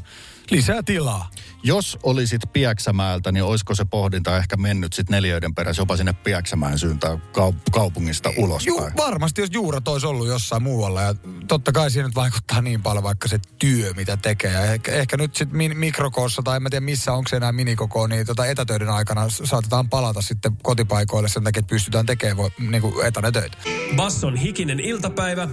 Lisää 0.51 0.83
tilaa. 0.83 1.29
Jos 1.63 1.97
olisit 2.03 2.41
Pieksämäeltä, 2.53 3.31
niin 3.31 3.43
olisiko 3.43 3.75
se 3.75 3.85
pohdinta 3.85 4.37
ehkä 4.37 4.57
mennyt 4.57 4.93
sitten 4.93 5.15
neljöiden 5.15 5.55
perässä 5.55 5.81
jopa 5.81 5.97
sinne 5.97 6.13
Pieksämäen 6.13 6.79
suuntaan 6.79 7.21
kaup- 7.21 7.71
kaupungista 7.71 8.33
ulospäin? 8.37 8.77
Ju, 8.77 8.89
varmasti 8.97 9.41
jos 9.41 9.49
juurat 9.53 9.87
olisi 9.87 10.07
ollut 10.07 10.27
jossain 10.27 10.63
muualla 10.63 11.01
ja 11.01 11.15
totta 11.47 11.71
kai 11.71 11.91
siinä 11.91 12.07
nyt 12.07 12.15
vaikuttaa 12.15 12.61
niin 12.61 12.83
paljon 12.83 13.03
vaikka 13.03 13.27
se 13.27 13.39
työ, 13.59 13.93
mitä 13.93 14.17
tekee. 14.17 14.51
Ja 14.51 14.65
ehkä, 14.73 14.91
ehkä 14.91 15.17
nyt 15.17 15.35
sitten 15.35 15.57
min, 15.57 15.77
mikrokoossa 15.77 16.41
tai 16.43 16.55
en 16.55 16.63
mä 16.63 16.69
tiedä 16.69 16.85
missä 16.85 17.13
onko 17.13 17.29
se 17.29 17.35
enää 17.35 17.51
minikoko, 17.51 18.07
niin 18.07 18.25
tota 18.25 18.45
etätöiden 18.45 18.89
aikana 18.89 19.29
saatetaan 19.29 19.89
palata 19.89 20.21
sitten 20.21 20.57
kotipaikoille 20.63 21.29
sen 21.29 21.43
takia, 21.43 21.59
että 21.59 21.69
pystytään 21.69 22.05
tekemään 22.05 22.37
vo, 22.37 22.49
niin 22.59 22.81
kuin 22.81 23.05
etätöitä. 23.05 23.57
Basson 23.95 24.35
hikinen 24.35 24.79
iltapäivä. 24.79 25.47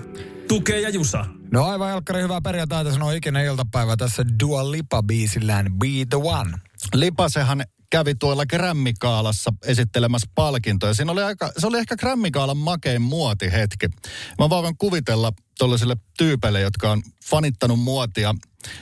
Tukee 0.48 0.80
ja 0.80 0.88
Jusa. 0.88 1.26
No 1.52 1.64
aivan 1.64 1.90
Elkkari, 1.90 2.22
hyvää 2.22 2.40
perjantaita, 2.40 2.92
sanoo 2.92 3.10
ikinä 3.10 3.42
iltapäivä 3.42 3.96
tässä 3.96 4.24
Dua 4.40 4.72
Lipa-biisillään 4.72 5.66
Be 5.78 5.86
the 6.10 6.16
One. 6.16 6.58
Lipasehan 6.94 7.64
kävi 7.90 8.14
tuolla 8.14 8.46
Grammikaalassa 8.46 9.52
esittelemässä 9.64 10.30
palkintoja. 10.34 10.94
Siinä 10.94 11.12
oli 11.12 11.22
aika, 11.22 11.52
se 11.58 11.66
oli 11.66 11.78
ehkä 11.78 11.96
Grammikaalan 11.96 12.56
makein 12.56 13.02
muotihetki. 13.02 13.86
Mä 14.38 14.50
vaan 14.50 14.62
voin 14.62 14.76
kuvitella 14.78 15.32
tuollaisille 15.58 15.96
tyypeille, 16.18 16.60
jotka 16.60 16.90
on 16.90 17.02
fanittanut 17.24 17.80
muotia, 17.80 18.34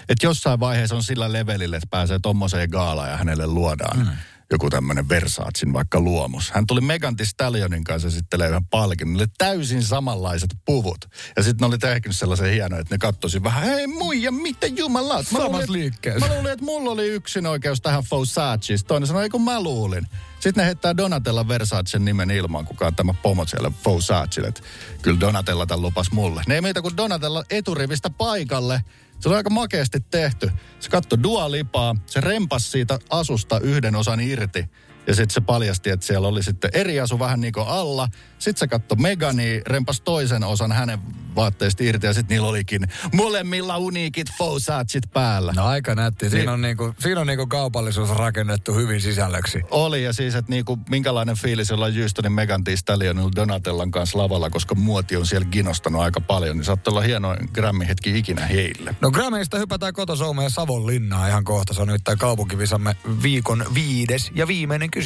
että 0.08 0.26
jossain 0.26 0.60
vaiheessa 0.60 0.96
on 0.96 1.02
sillä 1.02 1.32
levelillä, 1.32 1.76
että 1.76 1.88
pääsee 1.90 2.18
tommoseen 2.22 2.68
gaalaan 2.70 3.10
ja 3.10 3.16
hänelle 3.16 3.46
luodaan. 3.46 3.98
Mm 3.98 4.16
joku 4.50 4.70
tämmöinen 4.70 5.08
Versatsin 5.08 5.72
vaikka 5.72 6.00
luomus. 6.00 6.50
Hän 6.50 6.66
tuli 6.66 6.80
Megan 6.80 7.16
Thee 7.16 7.26
Stallionin 7.26 7.84
kanssa 7.84 8.10
sitten 8.10 8.40
yhden 8.40 8.66
palkinnon. 8.66 9.26
Täysin 9.38 9.82
samanlaiset 9.82 10.50
puvut. 10.64 11.04
Ja 11.36 11.42
sitten 11.42 11.60
ne 11.60 11.66
oli 11.66 11.78
tehnyt 11.78 12.16
sellaisen 12.16 12.52
hienoa, 12.52 12.78
että 12.78 12.94
ne 12.94 12.98
kattosi 12.98 13.42
vähän, 13.42 13.64
hei 13.64 13.86
muija, 13.86 14.32
mitä 14.32 14.66
jumalaa. 14.66 15.22
Samassa 15.22 15.72
liikkeessä. 15.72 16.28
Mä 16.28 16.34
luulin, 16.34 16.52
että 16.52 16.64
mulla 16.64 16.90
oli 16.90 17.06
yksin 17.06 17.46
oikeus 17.46 17.80
tähän 17.80 18.02
Fossacis. 18.02 18.84
Toinen 18.84 19.06
sanoi, 19.06 19.22
ei 19.22 19.28
kun 19.28 19.42
mä 19.42 19.62
luulin. 19.62 20.06
Sitten 20.40 20.62
ne 20.62 20.66
heittää 20.66 20.96
Donatella 20.96 21.48
Versacen 21.48 22.04
nimen 22.04 22.30
ilman, 22.30 22.66
kukaan 22.66 22.94
tämä 22.94 23.14
pomo 23.22 23.46
siellä 23.46 23.72
Fossacille. 23.84 24.52
Kyllä 25.02 25.20
Donatella 25.20 25.66
tämän 25.66 25.82
lupas 25.82 26.12
mulle. 26.12 26.42
Ne 26.46 26.54
ei 26.54 26.60
meitä 26.60 26.82
kuin 26.82 26.96
Donatella 26.96 27.44
eturivistä 27.50 28.10
paikalle. 28.10 28.84
Se 29.20 29.28
oli 29.28 29.36
aika 29.36 29.50
makeasti 29.50 30.00
tehty. 30.10 30.50
Se 30.80 30.90
katsoi 30.90 31.22
Dualipaa, 31.22 31.94
se 32.06 32.20
rempas 32.20 32.72
siitä 32.72 32.98
asusta 33.10 33.60
yhden 33.60 33.96
osan 33.96 34.20
irti. 34.20 34.64
Ja 35.10 35.14
sitten 35.14 35.34
se 35.34 35.40
paljasti, 35.40 35.90
että 35.90 36.06
siellä 36.06 36.28
oli 36.28 36.42
sitten 36.42 36.70
eri 36.74 37.00
asu 37.00 37.18
vähän 37.18 37.40
niin 37.40 37.52
kuin 37.52 37.66
alla. 37.68 38.08
Sitten 38.38 38.60
se 38.60 38.68
katsoi 38.68 38.98
Megani, 38.98 39.62
rempas 39.66 40.00
toisen 40.00 40.44
osan 40.44 40.72
hänen 40.72 40.98
vaatteista 41.36 41.84
irti 41.84 42.06
ja 42.06 42.12
sitten 42.12 42.34
niillä 42.34 42.48
olikin 42.48 42.88
molemmilla 43.12 43.78
uniikit 43.78 44.26
Fosatsit 44.38 45.04
päällä. 45.12 45.52
No 45.56 45.66
aika 45.66 45.94
nätti. 45.94 46.30
Siinä 46.30 46.38
niin. 46.38 46.48
on, 46.48 46.60
niinku, 46.60 46.94
siinä 46.98 47.20
on 47.20 47.26
niinku 47.26 47.46
kaupallisuus 47.46 48.10
rakennettu 48.10 48.74
hyvin 48.74 49.00
sisällöksi. 49.00 49.62
Oli 49.70 50.04
ja 50.04 50.12
siis, 50.12 50.34
että 50.34 50.50
niinku, 50.50 50.78
minkälainen 50.90 51.36
fiilis 51.36 51.72
olla 51.72 51.86
Houstonin 52.00 52.32
Megan 52.32 52.64
Thee 52.64 52.76
Stallionilla 52.76 53.30
Donatellan 53.36 53.90
kanssa 53.90 54.18
lavalla, 54.18 54.50
koska 54.50 54.74
muoti 54.74 55.16
on 55.16 55.26
siellä 55.26 55.48
ginostanut 55.50 56.02
aika 56.02 56.20
paljon. 56.20 56.56
Niin 56.56 56.64
saattaa 56.64 56.92
olla 56.92 57.00
hieno 57.00 57.36
Grammy-hetki 57.52 58.18
ikinä 58.18 58.46
heille. 58.46 58.96
No 59.00 59.10
Grammyista 59.10 59.58
hypätään 59.58 59.92
kotosoumeen 59.92 60.46
ja 60.46 60.50
Savonlinnaa 60.50 61.28
ihan 61.28 61.44
kohta. 61.44 61.74
Se 61.74 61.82
on 61.82 61.88
nyt 61.88 62.04
tämä 62.04 62.16
kaupunkivisamme 62.16 62.96
viikon 63.22 63.64
viides 63.74 64.30
ja 64.34 64.46
viimeinen 64.46 64.90
kysymys. 64.90 64.99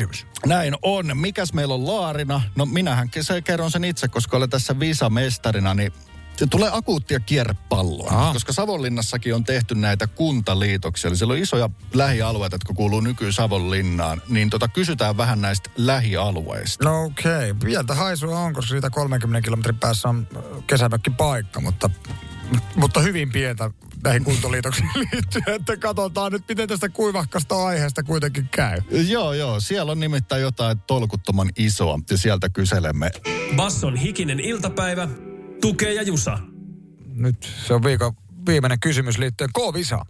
Näin 0.46 0.74
on. 0.82 1.18
Mikäs 1.18 1.52
meillä 1.52 1.74
on 1.74 1.86
Laarina? 1.86 2.42
No 2.56 2.66
minähän 2.66 3.08
se 3.20 3.42
kerron 3.42 3.70
sen 3.70 3.84
itse, 3.84 4.08
koska 4.08 4.36
olen 4.36 4.50
tässä 4.50 4.80
visamestarina, 4.80 5.74
niin 5.74 5.92
se 6.36 6.46
tulee 6.46 6.70
akuuttia 6.72 7.20
kierrepalloa, 7.20 8.10
Aha. 8.10 8.32
koska 8.32 8.52
Savonlinnassakin 8.52 9.34
on 9.34 9.44
tehty 9.44 9.74
näitä 9.74 10.06
kuntaliitoksia. 10.06 11.08
Eli 11.08 11.16
siellä 11.16 11.32
on 11.32 11.38
isoja 11.38 11.70
lähialueita, 11.94 12.54
jotka 12.54 12.74
kuuluu 12.74 13.00
nyky 13.00 13.32
Savonlinnaan. 13.32 14.22
Niin 14.28 14.50
tota, 14.50 14.68
kysytään 14.68 15.16
vähän 15.16 15.40
näistä 15.40 15.70
lähialueista. 15.76 16.84
No 16.84 17.04
okei. 17.04 17.50
Okay. 17.50 17.54
Pientä 17.54 17.94
haisua 17.94 18.38
on, 18.38 18.54
koska 18.54 18.70
siitä 18.70 18.90
30 18.90 19.44
kilometrin 19.44 19.78
päässä 19.78 20.08
on 20.08 20.26
kesämökki 20.66 21.10
paikka, 21.10 21.60
mutta, 21.60 21.90
mutta 22.76 23.00
hyvin 23.00 23.32
pientä 23.32 23.70
näihin 24.04 24.24
kuntoliitoksiin 24.24 24.90
liittyen, 25.12 25.56
että 25.56 25.76
katsotaan 25.76 26.32
nyt, 26.32 26.42
miten 26.48 26.68
tästä 26.68 26.88
kuivahkasta 26.88 27.66
aiheesta 27.66 28.02
kuitenkin 28.02 28.48
käy. 28.50 28.80
Joo, 29.08 29.32
joo. 29.32 29.60
Siellä 29.60 29.92
on 29.92 30.00
nimittäin 30.00 30.42
jotain 30.42 30.80
tolkuttoman 30.80 31.50
isoa, 31.56 31.98
ja 32.10 32.18
sieltä 32.18 32.48
kyselemme. 32.48 33.10
Basson 33.56 33.96
hikinen 33.96 34.40
iltapäivä. 34.40 35.08
Tukee 35.60 35.94
ja 35.94 36.02
Jusa. 36.02 36.38
Nyt 37.14 37.52
se 37.66 37.74
on 37.74 37.84
viikon 37.84 38.12
viimeinen 38.46 38.80
kysymys 38.80 39.18
liittyen 39.18 39.50
K-Visa. 39.52 40.06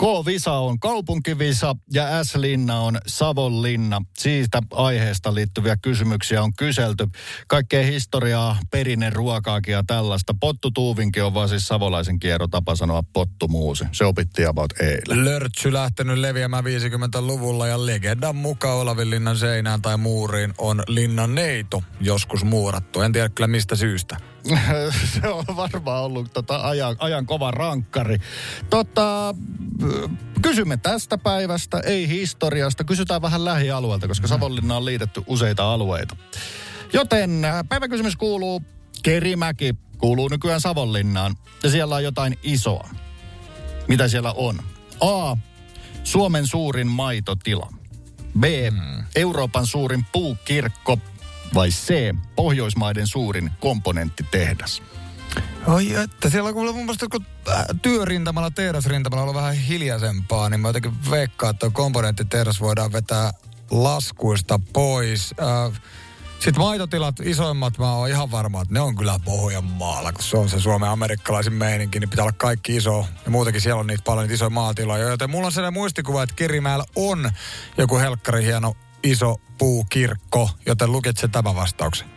K-Visa 0.00 0.52
on 0.52 0.80
kaupunkivisa 0.80 1.76
ja 1.92 2.24
S-linna 2.24 2.80
on 2.80 2.98
Savonlinna. 3.06 4.02
Siitä 4.18 4.62
aiheesta 4.72 5.34
liittyviä 5.34 5.76
kysymyksiä 5.82 6.42
on 6.42 6.52
kyselty. 6.58 7.08
Kaikkea 7.48 7.82
historiaa, 7.82 8.58
perinne, 8.70 9.10
ruokaakin 9.10 9.72
ja 9.72 9.82
tällaista. 9.86 10.34
Pottutuuvinkin 10.40 11.24
on 11.24 11.34
vaan 11.34 11.48
siis 11.48 11.68
savolaisen 11.68 12.18
kierro 12.18 12.46
tapa 12.48 12.76
sanoa 12.76 13.02
pottumuusi. 13.12 13.84
Se 13.92 14.04
opittiin 14.04 14.48
about 14.48 14.80
eilen. 14.80 15.24
Lörtsy 15.24 15.72
lähtenyt 15.72 16.18
leviämään 16.18 16.64
50-luvulla 16.64 17.66
ja 17.66 17.86
legendan 17.86 18.36
mukaan 18.36 18.78
Olavin 18.78 19.10
linnan 19.10 19.36
seinään 19.36 19.82
tai 19.82 19.96
muuriin 19.96 20.54
on 20.58 20.82
linnan 20.88 21.34
neito 21.34 21.82
joskus 22.00 22.44
muurattu. 22.44 23.00
En 23.00 23.12
tiedä 23.12 23.28
kyllä 23.28 23.48
mistä 23.48 23.76
syystä. 23.76 24.16
se 25.14 25.28
on 25.28 25.44
varmaan 25.56 26.02
ollut 26.02 26.32
tota 26.32 26.68
ajan, 26.68 26.96
ajan 26.98 27.26
kova 27.26 27.50
rankkari. 27.50 28.16
Tota, 28.70 29.34
kysymme 30.42 30.76
tästä 30.76 31.18
päivästä, 31.18 31.80
ei 31.80 32.08
historiasta. 32.08 32.84
Kysytään 32.84 33.22
vähän 33.22 33.44
lähialueelta, 33.44 34.08
koska 34.08 34.26
Savonlinna 34.26 34.76
on 34.76 34.84
liitetty 34.84 35.22
useita 35.26 35.72
alueita. 35.72 36.16
Joten 36.92 37.44
äh, 37.44 37.64
päiväkysymys 37.68 38.16
kuuluu, 38.16 38.62
Kerimäki 39.02 39.74
kuuluu 39.98 40.28
nykyään 40.28 40.60
Savonlinnaan. 40.60 41.36
Ja 41.62 41.70
siellä 41.70 41.94
on 41.94 42.04
jotain 42.04 42.38
isoa. 42.42 42.88
Mitä 43.88 44.08
siellä 44.08 44.32
on? 44.32 44.58
A. 45.00 45.36
Suomen 46.04 46.46
suurin 46.46 46.86
maitotila. 46.86 47.72
B. 48.40 48.44
Hmm. 48.70 49.04
Euroopan 49.16 49.66
suurin 49.66 50.04
puukirkko 50.12 50.98
vai 51.54 51.68
C, 51.68 52.14
Pohjoismaiden 52.36 53.06
suurin 53.06 53.50
komponenttitehdas? 53.60 54.82
Oi, 55.66 55.94
että 55.94 56.30
siellä 56.30 56.48
on 56.48 56.54
mulla 56.54 56.72
mun 56.72 56.84
mielestä 56.84 57.06
kun 57.10 57.26
äh, 57.48 57.64
työrintamalla, 57.82 58.50
tehdasrintamalla 58.50 59.28
on 59.28 59.34
vähän 59.34 59.54
hiljaisempaa, 59.54 60.50
niin 60.50 60.60
mä 60.60 60.68
jotenkin 60.68 61.10
veikkaan, 61.10 61.50
että 61.50 61.70
komponenttitehdas 61.70 62.60
voidaan 62.60 62.92
vetää 62.92 63.32
laskuista 63.70 64.60
pois. 64.72 65.34
Äh, 65.40 65.80
sitten 66.38 66.60
maitotilat, 66.60 67.20
isoimmat, 67.20 67.78
mä 67.78 67.92
oon 67.92 68.08
ihan 68.08 68.30
varma, 68.30 68.62
että 68.62 68.74
ne 68.74 68.80
on 68.80 68.96
kyllä 68.96 69.20
Pohjanmaalla, 69.24 70.12
kun 70.12 70.24
se 70.24 70.36
on 70.36 70.48
se 70.48 70.60
Suomen 70.60 70.90
amerikkalaisin 70.90 71.52
meininki, 71.52 72.00
niin 72.00 72.10
pitää 72.10 72.22
olla 72.22 72.32
kaikki 72.32 72.76
iso. 72.76 73.06
Ja 73.24 73.30
muutenkin 73.30 73.62
siellä 73.62 73.80
on 73.80 73.86
niitä 73.86 74.02
paljon 74.06 74.24
niitä 74.24 74.34
isoja 74.34 74.50
maatiloja. 74.50 75.08
Joten 75.08 75.30
mulla 75.30 75.46
on 75.46 75.52
sellainen 75.52 75.80
muistikuva, 75.80 76.22
että 76.22 76.34
Kirimäellä 76.34 76.84
on 76.96 77.30
joku 77.78 77.98
helkkari 77.98 78.44
hieno 78.44 78.76
iso 79.06 79.40
puukirkko, 79.58 80.50
joten 80.66 80.92
lukitse 80.92 81.28
tämä 81.28 81.54
vastauksen. 81.54 82.15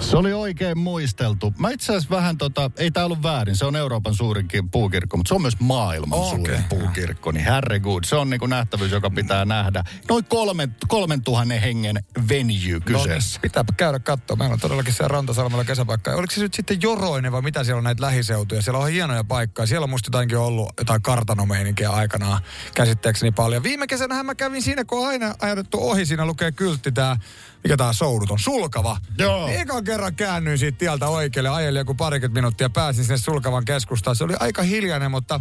Se 0.00 0.16
oli 0.16 0.32
oikein 0.32 0.78
muisteltu. 0.78 1.54
Mä 1.58 1.70
itse 1.70 1.92
asiassa 1.92 2.16
vähän 2.16 2.38
tota, 2.38 2.70
ei 2.76 2.90
tää 2.90 3.04
ollut 3.04 3.22
väärin, 3.22 3.56
se 3.56 3.64
on 3.64 3.76
Euroopan 3.76 4.14
suurinkin 4.14 4.70
puukirkko, 4.70 5.16
mutta 5.16 5.28
se 5.28 5.34
on 5.34 5.42
myös 5.42 5.60
maailman 5.60 6.18
okay. 6.18 6.30
suurin 6.30 6.64
puukirkko, 6.64 7.32
niin 7.32 7.44
herregud, 7.44 8.04
se 8.04 8.16
on 8.16 8.30
niinku 8.30 8.46
nähtävyys, 8.46 8.92
joka 8.92 9.10
pitää 9.10 9.44
nähdä. 9.44 9.84
Noin 10.08 10.24
kolme, 10.24 10.68
kolmen 10.88 11.22
tuhannen 11.22 11.60
hengen 11.60 12.04
venue 12.28 12.80
kyseessä. 12.84 13.38
No, 13.38 13.42
pitääpä 13.42 13.72
käydä 13.76 13.98
katsoa. 13.98 14.36
Meillä 14.36 14.52
on 14.52 14.60
todellakin 14.60 14.94
siellä 14.94 15.08
Rantasalmella 15.08 15.64
kesäpaikka. 15.64 16.10
Oliko 16.10 16.32
se 16.34 16.40
nyt 16.40 16.54
sitten 16.54 16.82
Joroinen 16.82 17.32
vai 17.32 17.42
mitä 17.42 17.64
siellä 17.64 17.78
on 17.78 17.84
näitä 17.84 18.02
lähiseutuja? 18.02 18.62
Siellä 18.62 18.78
on 18.78 18.90
hienoja 18.90 19.24
paikkoja. 19.24 19.66
Siellä 19.66 19.84
on 19.84 19.90
musta 19.90 20.08
jotainkin 20.08 20.38
ollut 20.38 20.72
jotain 20.78 21.02
kartanomeininkiä 21.02 21.90
aikanaan 21.90 22.42
käsitteekseni 22.74 23.32
paljon. 23.32 23.62
Viime 23.62 23.86
kesänä 23.86 24.22
mä 24.22 24.34
kävin 24.34 24.62
siinä, 24.62 24.84
kun 24.84 25.08
aina 25.08 25.34
ajatettu 25.40 25.90
ohi, 25.90 26.06
siinä 26.06 26.26
lukee 26.26 26.52
kyltti 26.52 26.92
tää 26.92 27.16
mikä 27.64 27.76
tää 27.76 27.92
soudut 27.92 28.30
on, 28.30 28.38
sulkava. 28.38 28.96
Joo. 29.18 29.48
Ekan 29.48 29.84
kerran 29.84 30.14
käännyin 30.14 30.58
siitä 30.58 30.78
tieltä 30.78 31.08
oikealle, 31.08 31.48
ajelin 31.48 31.78
joku 31.78 31.94
parikymmentä 31.94 32.40
minuuttia, 32.40 32.70
pääsin 32.70 33.04
sinne 33.04 33.18
sulkavan 33.18 33.64
keskustaan. 33.64 34.16
Se 34.16 34.24
oli 34.24 34.34
aika 34.40 34.62
hiljainen, 34.62 35.10
mutta 35.10 35.40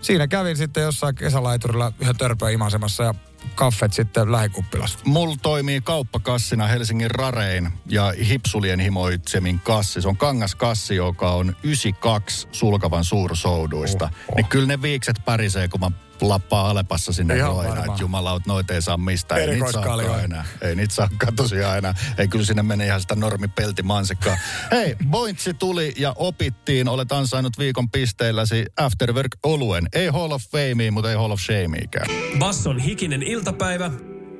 siinä 0.00 0.28
kävin 0.28 0.56
sitten 0.56 0.82
jossain 0.82 1.14
kesälaiturilla 1.14 1.92
yhden 2.00 2.16
törpöä 2.16 2.50
imasemassa 2.50 3.02
ja 3.04 3.14
kaffet 3.54 3.92
sitten 3.92 4.32
lähikuppilassa? 4.32 4.98
Mulla 5.04 5.36
toimii 5.42 5.80
kauppakassina 5.80 6.66
Helsingin 6.66 7.10
Rarein 7.10 7.72
ja 7.86 8.14
Hipsulien 8.28 8.80
himoitsemin 8.80 9.60
kassi. 9.60 10.02
Se 10.02 10.08
on 10.08 10.16
kangaskassi, 10.16 10.96
joka 10.96 11.30
on 11.32 11.56
92 11.62 12.48
sulkavan 12.52 13.04
suursouduista. 13.04 14.04
Oho. 14.04 14.36
Niin 14.36 14.46
kyllä 14.46 14.66
ne 14.66 14.82
viikset 14.82 15.16
pärisee, 15.24 15.68
kun 15.68 15.80
mä 15.80 15.90
lappaa 16.20 16.70
Alepassa 16.70 17.12
sinne 17.12 17.36
Ihan 17.36 17.56
varmaan. 17.56 17.78
että 17.78 18.00
jumalaut, 18.00 18.46
noita 18.46 18.74
ei 18.74 18.82
saa 18.82 18.96
mistään. 18.96 19.40
Ei 19.40 19.46
niitä 19.46 19.72
saakaan 19.72 20.24
enää. 20.24 20.44
Ei 20.60 20.76
niitä 20.76 20.94
saakaan 20.94 21.36
tosiaan 21.42 21.78
enää. 21.78 21.94
Ei 22.18 22.28
kyllä 22.28 22.44
sinne 22.44 22.62
mene 22.62 22.86
ihan 22.86 23.00
sitä 23.00 23.14
normipeltimansikkaa. 23.14 24.36
Hei, 24.70 24.96
pointsi 25.10 25.54
tuli 25.54 25.92
ja 25.96 26.12
opittiin. 26.16 26.88
Olet 26.88 27.12
ansainnut 27.12 27.58
viikon 27.58 27.90
pisteilläsi 27.90 28.64
Afterwork 28.76 29.36
oluen. 29.42 29.88
Ei 29.92 30.06
Hall 30.06 30.30
of 30.32 30.42
Famea, 30.52 30.92
mutta 30.92 31.10
ei 31.10 31.16
Hall 31.16 31.30
of 31.30 31.40
Shameikään. 31.40 32.06
Basson 32.38 32.78
hikinen 32.78 33.22
iltapäivä. 33.22 33.90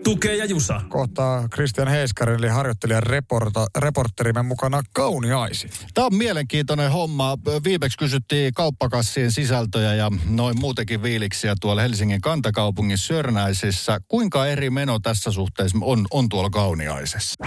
Tukee 0.06 0.36
ja 0.36 0.44
Jusa. 0.44 0.80
Kohtaa 0.88 1.48
Christian 1.48 1.88
Heiskarin, 1.88 2.38
eli 2.38 2.48
harjoittelijan 2.48 3.02
reporta, 3.02 3.66
reporterimme 3.78 4.42
mukana 4.42 4.82
kauniaisi. 4.94 5.68
Tämä 5.94 6.06
on 6.06 6.14
mielenkiintoinen 6.14 6.90
homma. 6.90 7.38
Viimeksi 7.64 7.98
kysyttiin 7.98 8.54
kauppakassien 8.54 9.32
sisältöjä 9.32 9.94
ja 9.94 10.10
noin 10.28 10.60
muutenkin 10.60 11.02
viiliksiä 11.02 11.54
tuolla 11.60 11.82
Helsingin 11.82 12.20
kantakaupungin 12.20 12.98
Sörnäisissä. 12.98 13.98
Kuinka 14.08 14.46
eri 14.46 14.70
meno 14.70 14.98
tässä 14.98 15.30
suhteessa 15.30 15.78
on, 15.80 16.06
on 16.10 16.28
tuolla 16.28 16.50
kauniaisessa? 16.50 17.44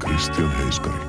Christian 0.00 0.56
Heiskari. 0.56 1.00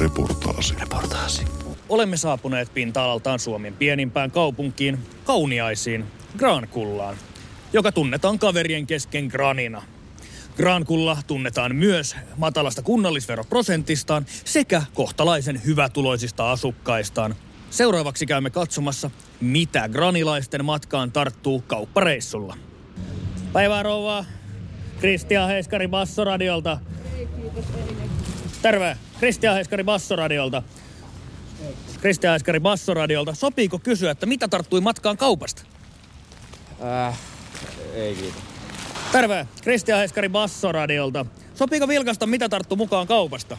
Reportaasi. 0.00 0.74
Reportaasi. 0.80 1.44
Olemme 1.88 2.16
saapuneet 2.16 2.74
pinta-alaltaan 2.74 3.38
Suomen 3.38 3.74
pienimpään 3.74 4.30
kaupunkiin, 4.30 4.98
Kauniaisiin, 5.24 6.04
Grankullaan, 6.38 7.16
joka 7.72 7.92
tunnetaan 7.92 8.38
kaverien 8.38 8.86
kesken 8.86 9.26
Granina. 9.26 9.82
Grankulla 10.56 11.18
tunnetaan 11.26 11.76
myös 11.76 12.16
matalasta 12.36 12.82
kunnallisveroprosentistaan 12.82 14.26
sekä 14.44 14.82
kohtalaisen 14.94 15.64
hyvätuloisista 15.64 16.52
asukkaistaan. 16.52 17.34
Seuraavaksi 17.70 18.26
käymme 18.26 18.50
katsomassa, 18.50 19.10
mitä 19.40 19.88
granilaisten 19.88 20.64
matkaan 20.64 21.12
tarttuu 21.12 21.64
kauppareissulla. 21.66 22.56
Päivää 23.52 23.82
rouva. 23.82 24.24
Kristian 25.00 25.48
Heiskari 25.48 25.88
Bassoradiolta. 25.88 26.80
Terve. 28.62 28.96
Kristian 29.20 29.54
Heiskari 29.54 29.84
Bassoradiolta. 29.84 30.62
Kristian 32.00 32.32
Heiskari 32.32 32.60
Bassoradiolta. 32.60 33.34
Sopiiko 33.34 33.78
kysyä, 33.78 34.10
että 34.10 34.26
mitä 34.26 34.48
tarttui 34.48 34.80
matkaan 34.80 35.16
kaupasta? 35.16 35.62
Äh, 36.82 37.18
ei 37.94 38.14
kiitos. 38.14 38.53
Terve. 39.14 39.48
Kristian 39.62 39.98
Heiskari 39.98 40.28
Bassoradiolta. 40.28 41.26
Sopiiko 41.54 41.88
vilkasta, 41.88 42.26
mitä 42.26 42.48
tarttu 42.48 42.76
mukaan 42.76 43.06
kaupasta? 43.06 43.56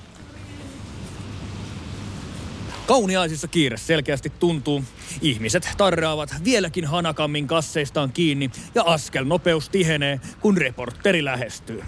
Kauniaisissa 2.87 3.47
kiire 3.47 3.77
selkeästi 3.77 4.31
tuntuu. 4.39 4.83
Ihmiset 5.21 5.69
tarraavat 5.77 6.35
vieläkin 6.43 6.85
hanakammin 6.85 7.47
kasseistaan 7.47 8.11
kiinni 8.11 8.51
ja 8.75 8.83
askel 8.83 9.25
nopeus 9.25 9.69
tihenee, 9.69 10.19
kun 10.41 10.57
reporteri 10.57 11.25
lähestyy. 11.25 11.83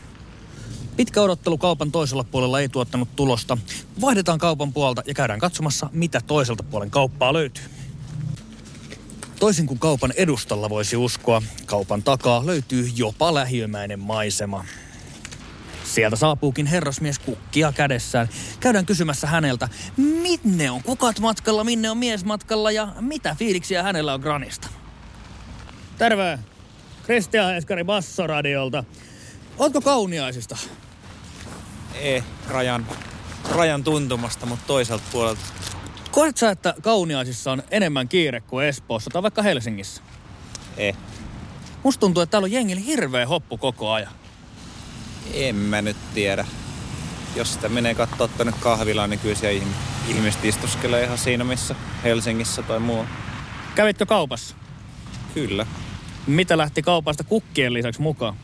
Pitkä 0.98 1.22
odottelu 1.22 1.58
kaupan 1.58 1.92
toisella 1.92 2.24
puolella 2.24 2.60
ei 2.60 2.70
tuottanut 2.70 3.16
tulosta. 3.16 3.58
Vaihdetaan 4.02 4.40
kaupan 4.40 4.74
puolta 4.74 5.04
ja 5.06 5.14
käydään 5.14 5.40
katsomassa, 5.40 5.90
mitä 5.92 6.22
toiselta 6.28 6.64
puolen 6.64 6.92
kauppaa 6.92 7.34
löytyy. 7.34 7.64
Toisin 9.39 9.67
kuin 9.67 9.79
kaupan 9.79 10.13
edustalla 10.15 10.70
voisi 10.70 10.98
uskoa, 10.98 11.41
kaupan 11.65 12.03
takaa 12.03 12.46
löytyy 12.46 12.89
jopa 12.96 13.34
lähiömäinen 13.34 14.00
maisema. 14.00 14.65
Sieltä 15.84 16.15
saapuukin 16.15 16.65
herrasmies 16.65 17.20
kukkia 17.20 17.72
kädessään. 17.72 18.29
Käydään 18.60 18.86
kysymässä 18.86 19.27
häneltä, 19.27 19.70
minne 19.98 20.72
on 20.72 20.84
kukat 20.84 21.20
matkalla, 21.20 21.63
minne 21.63 21.89
on 21.89 21.98
mies 21.98 22.25
matkalla 22.25 22.72
ja 22.72 22.88
mitä 23.00 23.36
fiiliksiä 23.39 23.84
hänellä 23.84 24.13
on 24.13 24.20
Granista. 24.20 24.67
Terve! 25.98 26.39
Kristian 27.03 27.51
Heiskari 27.51 27.84
Bassoradiolta. 27.84 28.84
Ootko 29.58 29.82
kauniaisista? 29.82 30.58
Ei, 31.96 32.24
rajan, 32.48 32.88
rajan 33.50 33.84
tuntumasta, 33.84 34.46
mutta 34.46 34.67
toiselta 34.67 35.03
puolelta. 35.12 35.41
Koet 36.18 36.38
sä, 36.38 36.50
että 36.50 36.74
kauniaisissa 36.82 37.52
on 37.52 37.64
enemmän 37.72 38.08
kiire 38.08 38.42
kuin 38.42 38.66
Espoossa 38.66 39.10
tai 39.10 39.24
vaikka 39.24 39.42
Helsingissä? 39.42 40.02
Ei. 40.78 40.94
Musta 41.84 42.00
tuntuu, 42.00 42.24
että 42.24 42.32
täällä 42.32 42.46
on 42.46 42.52
jengillä 42.52 42.82
hirveä 42.82 43.28
hoppu 43.28 43.58
koko 43.58 43.92
ajan. 43.92 44.12
En 45.34 45.56
mä 45.56 45.82
nyt 45.82 45.98
tiedä. 46.14 46.46
Jos 47.36 47.54
sitä 47.54 47.70
menee 47.70 47.96
katsoa 47.96 48.28
tonne 48.28 48.54
kahvilaan, 48.60 49.10
niin 49.10 49.20
kyllä 49.20 49.36
siellä 49.36 49.64
ihm- 49.64 50.10
ihmiset 50.10 50.46
istuskelee 50.46 51.04
ihan 51.04 51.18
siinä, 51.18 51.44
missä 51.44 51.76
Helsingissä 52.04 52.62
tai 52.62 52.80
muualla. 52.80 53.10
Kävitkö 53.76 54.06
kaupassa? 54.06 54.56
Kyllä. 55.34 55.66
Mitä 56.28 56.58
lähti 56.58 56.82
kaupasta 56.82 57.24
kukkien 57.24 57.74
lisäksi 57.74 58.02
mukaan? 58.02 58.36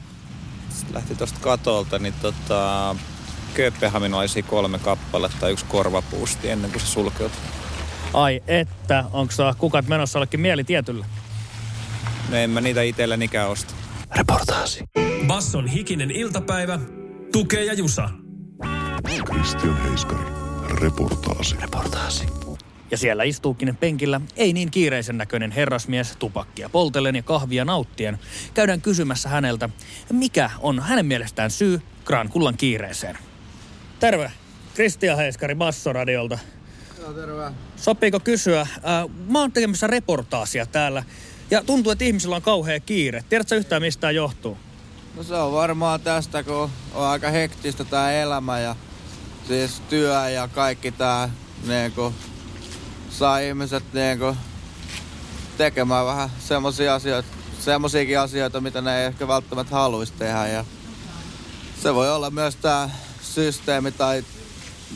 Sitten 0.70 0.96
lähti 0.96 1.16
tosta 1.16 1.40
katolta, 1.42 2.00
niin 2.00 2.14
tota... 2.22 2.96
Kööpenhaminalaisia 3.54 4.44
kolme 4.44 4.80
kappaletta 4.80 5.46
ja 5.46 5.52
yksi 5.52 5.66
korvapuusti 5.66 6.50
ennen 6.50 6.72
kuin 6.72 6.82
se 6.82 6.88
sulkeutui. 6.88 7.63
Ai 8.14 8.44
että, 8.48 9.04
onko 9.14 9.32
sä 9.32 9.54
kukat 9.58 9.88
menossa 9.88 10.18
jollekin 10.18 10.40
mielitietyllä? 10.40 11.06
No 12.30 12.38
en 12.38 12.50
mä 12.50 12.62
niitä 12.62 12.82
itsellänikään 12.82 13.50
osta. 13.50 13.74
Basson 15.28 15.68
hikinen 15.68 16.12
iltapäivä. 16.12 16.80
Tukee 17.32 17.66
ja 17.66 17.74
Jusa. 17.74 18.10
Christian 19.26 19.84
Heiskari. 19.84 20.24
Reportaasi. 20.82 21.56
Reportaasi. 21.62 22.26
Ja 22.92 22.98
siellä 22.98 23.24
istuukin 23.24 23.78
penkillä 23.78 24.22
ei 24.36 24.54
niin 24.54 24.72
kiireisen 24.72 25.18
näköinen 25.18 25.52
herrasmies 25.52 26.16
tupakkia 26.20 26.70
poltellen 26.70 27.16
ja 27.16 27.24
kahvia 27.24 27.66
nauttien. 27.66 28.20
Käydään 28.54 28.82
kysymässä 28.82 29.30
häneltä, 29.30 29.70
mikä 30.12 30.50
on 30.60 30.80
hänen 30.80 31.06
mielestään 31.06 31.52
syy 31.52 31.82
Grankullan 32.06 32.58
kiireeseen. 32.58 33.18
Terve, 34.00 34.32
Kristian 34.74 35.18
Heiskari 35.18 35.56
Bassoradiolta. 35.56 36.40
Sopiiko 37.76 38.20
kysyä? 38.20 38.62
Äh, 38.62 38.70
mä 39.28 39.40
oon 39.40 39.52
tekemässä 39.52 39.88
reportaasia 39.88 40.66
täällä 40.66 41.04
ja 41.52 41.64
tuntuu, 41.64 41.92
että 41.92 42.06
ihmisillä 42.06 42.36
on 42.36 42.42
kauhea 42.42 42.80
kiire. 42.80 43.24
Tiedätkö 43.30 43.56
yhtään 43.56 43.82
mistä 43.82 44.12
johtuu? 44.12 44.58
No 45.16 45.24
se 45.24 45.36
on 45.36 45.54
varmaan 45.54 46.02
tästä, 46.02 46.44
kun 46.44 46.70
on 46.94 47.08
aika 47.08 47.30
hektistä 47.30 47.84
tää 47.84 48.12
elämä 48.12 48.60
ja 48.60 48.76
siis 49.48 49.82
työ 49.90 50.30
ja 50.30 50.48
kaikki 50.48 50.92
tää 50.92 51.30
niinku 51.68 52.14
saa 53.10 53.40
ihmiset 53.40 53.84
niinku 53.94 54.38
tekemään 55.58 56.06
vähän 56.06 56.30
semmosia 56.40 56.96
asioita, 56.96 57.30
semmosiakin 57.60 58.20
asioita, 58.20 58.62
mitä 58.62 58.82
ne 58.82 59.00
ei 59.00 59.06
ehkä 59.06 59.28
välttämättä 59.28 59.76
haluaisi 59.76 60.14
tehdä 60.14 60.48
ja 60.48 60.66
se 61.82 61.94
voi 61.94 62.12
olla 62.12 62.32
myös 62.32 62.56
tää 62.56 62.90
systeemi 63.22 63.92
tai 63.92 64.24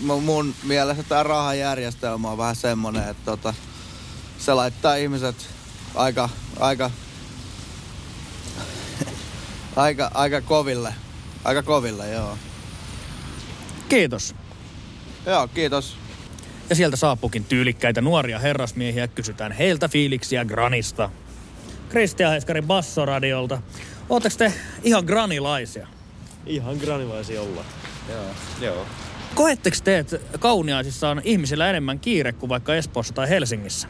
mun 0.02 0.56
mielestä 0.64 1.04
tää 1.04 1.24
rahajärjestelmä 1.24 2.32
on 2.32 2.38
vähän 2.38 2.56
semmonen, 2.56 3.10
että 3.10 3.24
tota, 3.26 3.54
se 4.40 4.54
laittaa 4.54 4.96
ihmiset 4.96 5.36
aika, 5.96 6.30
aika 6.60 6.92
Aika, 9.78 10.12
aika 10.14 10.42
koville. 10.42 10.94
Aika 11.44 11.64
koville, 11.64 12.12
joo. 12.12 12.38
Kiitos. 13.90 14.36
Joo, 15.26 15.48
kiitos. 15.48 15.98
Ja 16.70 16.76
sieltä 16.76 16.98
saapuukin 16.98 17.44
tyylikkäitä 17.44 18.02
nuoria 18.02 18.40
herrasmiehiä 18.40 19.08
kysytään 19.08 19.52
heiltä 19.52 19.88
fiiliksiä 19.88 20.46
Granista. 20.46 21.10
Kristian 21.90 22.32
Heiskari 22.32 22.62
Bassoradiolta. 22.62 23.62
Ootteko 24.10 24.36
te 24.38 24.54
ihan 24.84 25.04
granilaisia? 25.06 25.88
Ihan 26.46 26.78
granilaisia 26.78 27.42
olla. 27.42 27.66
Joo. 28.10 28.26
Joo. 28.62 28.86
Koetteko 29.38 29.78
te, 29.84 29.98
että 29.98 30.20
kauniaisissa 30.40 31.10
on 31.10 31.22
ihmisillä 31.24 31.70
enemmän 31.70 32.00
kiire 32.00 32.32
kuin 32.32 32.50
vaikka 32.50 32.76
Espoossa 32.76 33.14
tai 33.14 33.30
Helsingissä? 33.30 33.88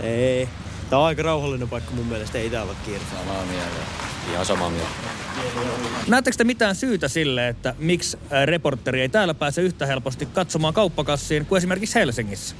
Ei. 0.00 0.48
Tää 0.90 0.98
on 0.98 1.06
aika 1.06 1.22
rauhallinen 1.22 1.68
paikka 1.68 1.90
mun 1.92 2.06
mielestä, 2.06 2.38
ei 2.38 2.50
täällä 2.50 2.70
ole 2.70 2.78
kiire. 2.84 3.00
Samaa 3.10 3.44
mieltä. 3.44 3.76
Ihan 4.32 4.46
samaa 4.46 4.70
mieltä. 4.70 4.88
Näettekö 6.08 6.36
te 6.36 6.44
mitään 6.44 6.74
syytä 6.74 7.08
sille, 7.08 7.48
että 7.48 7.74
miksi 7.78 8.18
reporteri 8.44 9.00
ei 9.00 9.08
täällä 9.08 9.34
pääse 9.34 9.62
yhtä 9.62 9.86
helposti 9.86 10.26
katsomaan 10.26 10.74
kauppakassiin 10.74 11.46
kuin 11.46 11.56
esimerkiksi 11.56 11.94
Helsingissä? 11.94 12.56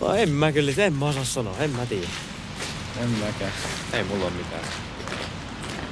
No 0.00 0.14
en 0.14 0.28
mä 0.28 0.52
kyllä, 0.52 0.72
en 0.76 0.92
mä 0.92 1.08
osaa 1.08 1.24
sanoa, 1.24 1.58
en 1.58 1.70
mä 1.70 1.86
tiedä. 1.86 2.06
En 3.02 3.10
mäkään. 3.10 3.52
Ei 3.92 4.04
mulla 4.04 4.24
ole 4.24 4.32
mitään. 4.32 4.64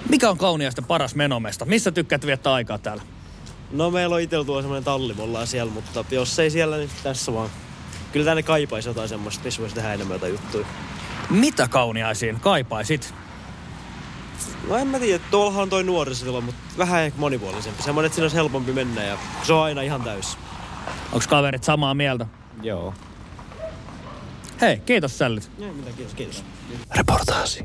Mikä 0.08 0.30
on 0.30 0.38
kauniaisten 0.38 0.84
paras 0.84 1.14
menomesta? 1.14 1.64
Missä 1.64 1.92
tykkäät 1.92 2.26
viettää 2.26 2.52
aikaa 2.52 2.78
täällä? 2.78 3.02
No 3.70 3.90
meillä 3.90 4.14
on 4.14 4.20
itellä 4.20 4.44
tuolla 4.44 4.62
semmonen 4.62 4.84
talli, 4.84 5.14
me 5.14 5.22
ollaan 5.22 5.46
siellä, 5.46 5.72
mutta 5.72 6.04
jos 6.10 6.38
ei 6.38 6.50
siellä, 6.50 6.76
niin 6.76 6.90
tässä 7.02 7.34
vaan. 7.34 7.50
Kyllä 8.12 8.24
tänne 8.24 8.42
kaipaisi 8.42 8.88
jotain 8.88 9.08
semmoista, 9.08 9.44
missä 9.44 9.60
voisi 9.60 9.74
tehdä 9.74 9.94
enemmän 9.94 10.14
jotain 10.14 10.32
juttuja. 10.32 10.66
Mitä 11.30 11.68
kauniaisiin 11.68 12.40
kaipaisit? 12.40 13.14
No 14.68 14.76
en 14.76 14.86
mä 14.86 14.98
tiedä, 14.98 15.24
tuollahan 15.30 15.62
on 15.62 15.70
toi 15.70 15.84
nuorisotila, 15.84 16.40
mutta 16.40 16.60
vähän 16.78 17.02
ehkä 17.02 17.18
monipuolisempi. 17.18 17.82
Semmoinen, 17.82 18.06
että 18.06 18.14
siinä 18.14 18.24
olisi 18.24 18.36
helpompi 18.36 18.72
mennä 18.72 19.02
ja 19.02 19.18
se 19.42 19.52
on 19.52 19.62
aina 19.62 19.82
ihan 19.82 20.02
täys. 20.02 20.38
Onko 21.12 21.26
kaverit 21.28 21.64
samaa 21.64 21.94
mieltä? 21.94 22.26
Joo. 22.62 22.94
Hei, 24.60 24.78
kiitos 24.78 25.18
sällit. 25.18 25.50
Ei 25.60 25.70
mitään, 25.70 25.96
kiitos, 25.96 26.14
kiitos. 26.14 26.44
Reportaasi. 26.96 27.64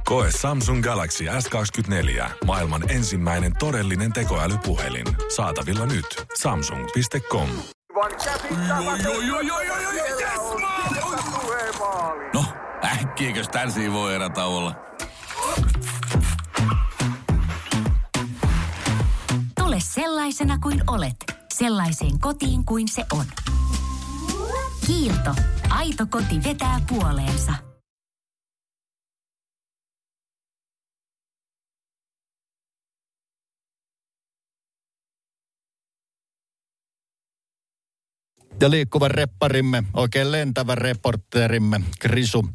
Koe 0.11 0.29
Samsung 0.41 0.83
Galaxy 0.83 1.25
S24. 1.25 2.29
Maailman 2.45 2.91
ensimmäinen 2.91 3.53
todellinen 3.59 4.13
tekoälypuhelin. 4.13 5.05
Saatavilla 5.35 5.85
nyt. 5.85 6.05
Samsung.com. 6.41 7.49
No, 12.33 12.45
äkkiäkös 12.85 13.47
tän 13.47 13.69
voi 13.93 14.15
erata 14.15 14.45
olla? 14.45 14.75
Tule 19.59 19.77
sellaisena 19.79 20.59
kuin 20.59 20.83
olet, 20.87 21.15
sellaiseen 21.53 22.19
kotiin 22.19 22.65
kuin 22.65 22.87
se 22.87 23.05
on. 23.13 23.25
Kiilto. 24.87 25.35
Aito 25.69 26.05
koti 26.09 26.43
vetää 26.43 26.81
puoleensa. 26.89 27.70
Ja 38.61 38.69
liikkuva 38.69 39.07
repparimme, 39.07 39.83
oikein 39.93 40.31
lentävä 40.31 40.75
reporterimme, 40.75 41.81
Krisu, 41.99 42.45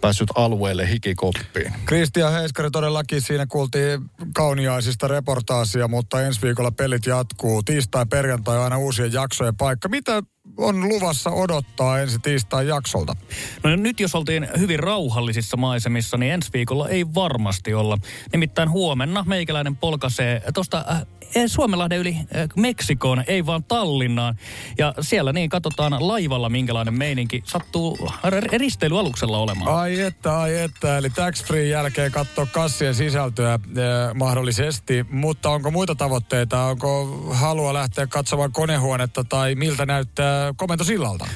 päässyt 0.00 0.28
alueelle 0.34 0.88
hikikoppiin. 0.88 1.72
Kristian 1.86 2.32
Heiskari 2.32 2.70
todellakin 2.70 3.20
siinä 3.20 3.46
kuultiin 3.46 4.00
kauniaisista 4.34 5.08
reportaasia, 5.08 5.88
mutta 5.88 6.22
ensi 6.22 6.42
viikolla 6.42 6.70
pelit 6.70 7.06
jatkuu. 7.06 7.62
Tiistai, 7.62 8.06
perjantai 8.06 8.58
aina 8.58 8.78
uusien 8.78 9.12
jaksojen 9.12 9.56
paikka. 9.56 9.88
Mitä 9.88 10.22
on 10.56 10.88
luvassa 10.88 11.30
odottaa 11.30 12.00
ensi 12.00 12.18
tiistain 12.18 12.68
jaksolta? 12.68 13.16
No 13.64 13.76
nyt 13.76 14.00
jos 14.00 14.14
oltiin 14.14 14.48
hyvin 14.58 14.78
rauhallisissa 14.78 15.56
maisemissa, 15.56 16.16
niin 16.16 16.32
ensi 16.32 16.50
viikolla 16.52 16.88
ei 16.88 17.14
varmasti 17.14 17.74
olla. 17.74 17.98
Nimittäin 18.32 18.70
huomenna 18.70 19.24
meikäläinen 19.28 19.76
polkaisee 19.76 20.42
tuosta 20.54 20.84
äh, 20.90 21.06
Suomenlahden 21.46 21.98
yli 21.98 22.16
äh, 22.16 22.48
Meksikoon, 22.56 23.24
ei 23.26 23.46
vaan 23.46 23.64
Tallinnaan. 23.64 24.36
Ja 24.78 24.94
siellä 25.00 25.32
niin 25.32 25.50
katsotaan 25.50 26.08
laivalla, 26.08 26.48
minkälainen 26.48 26.94
meininki 26.94 27.42
sattuu 27.46 28.10
risteilyaluksella 28.52 29.38
olemaan. 29.38 29.76
Ai 29.76 30.00
että, 30.00 30.38
ai 30.38 30.58
että. 30.58 30.98
Eli 30.98 31.10
tax 31.10 31.44
free 31.44 31.66
jälkeen 31.66 32.12
katsoa 32.12 32.46
kassien 32.46 32.94
sisältöä 32.94 33.54
eh, 33.54 34.14
mahdollisesti. 34.14 35.06
Mutta 35.10 35.50
onko 35.50 35.70
muita 35.70 35.94
tavoitteita? 35.94 36.64
Onko 36.64 37.06
halua 37.32 37.74
lähteä 37.74 38.06
katsomaan 38.06 38.52
konehuonetta 38.52 39.24
tai 39.24 39.54
miltä 39.54 39.86
näyttää 39.86 40.54
komentosillalta? 40.56 41.26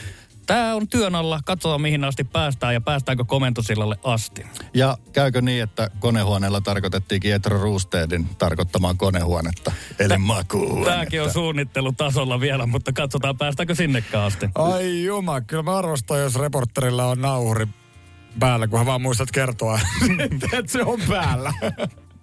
Tämä 0.51 0.75
on 0.75 0.89
työn 0.89 1.15
alla, 1.15 1.41
katsotaan 1.45 1.81
mihin 1.81 2.05
asti 2.05 2.25
päästään 2.25 2.75
ja 2.75 2.81
päästäänkö 2.81 3.25
komentosillalle 3.25 3.97
asti. 4.05 4.47
Ja 4.75 4.99
käykö 5.13 5.41
niin, 5.43 5.63
että 5.63 5.91
konehuoneella 5.99 6.61
tarkoitettiin 6.61 7.21
Pietro 7.21 7.59
Roostedin 7.63 8.27
tarkoittamaan 8.39 8.97
konehuonetta, 8.97 9.73
eli 9.99 10.19
makuuhuonetta. 10.19 10.91
Tämäkin 10.91 11.23
on 11.23 11.33
suunnittelutasolla 11.33 12.41
vielä, 12.41 12.67
mutta 12.67 12.93
katsotaan 12.93 13.39
päästäänkö 13.39 13.75
sinnekään 13.75 14.25
asti. 14.25 14.49
Ai 14.55 15.05
juma, 15.05 15.41
kyllä 15.41 15.63
mä 15.63 15.79
arvostan, 15.79 16.21
jos 16.21 16.35
reporterilla 16.35 17.07
on 17.07 17.21
nauhuri 17.21 17.67
päällä, 18.39 18.69
kunhan 18.69 18.87
vaan 18.87 19.03
muistat 19.03 19.31
kertoa, 19.31 19.81
että 20.59 20.73
se 20.73 20.83
on 20.83 21.01
päällä. 21.09 21.53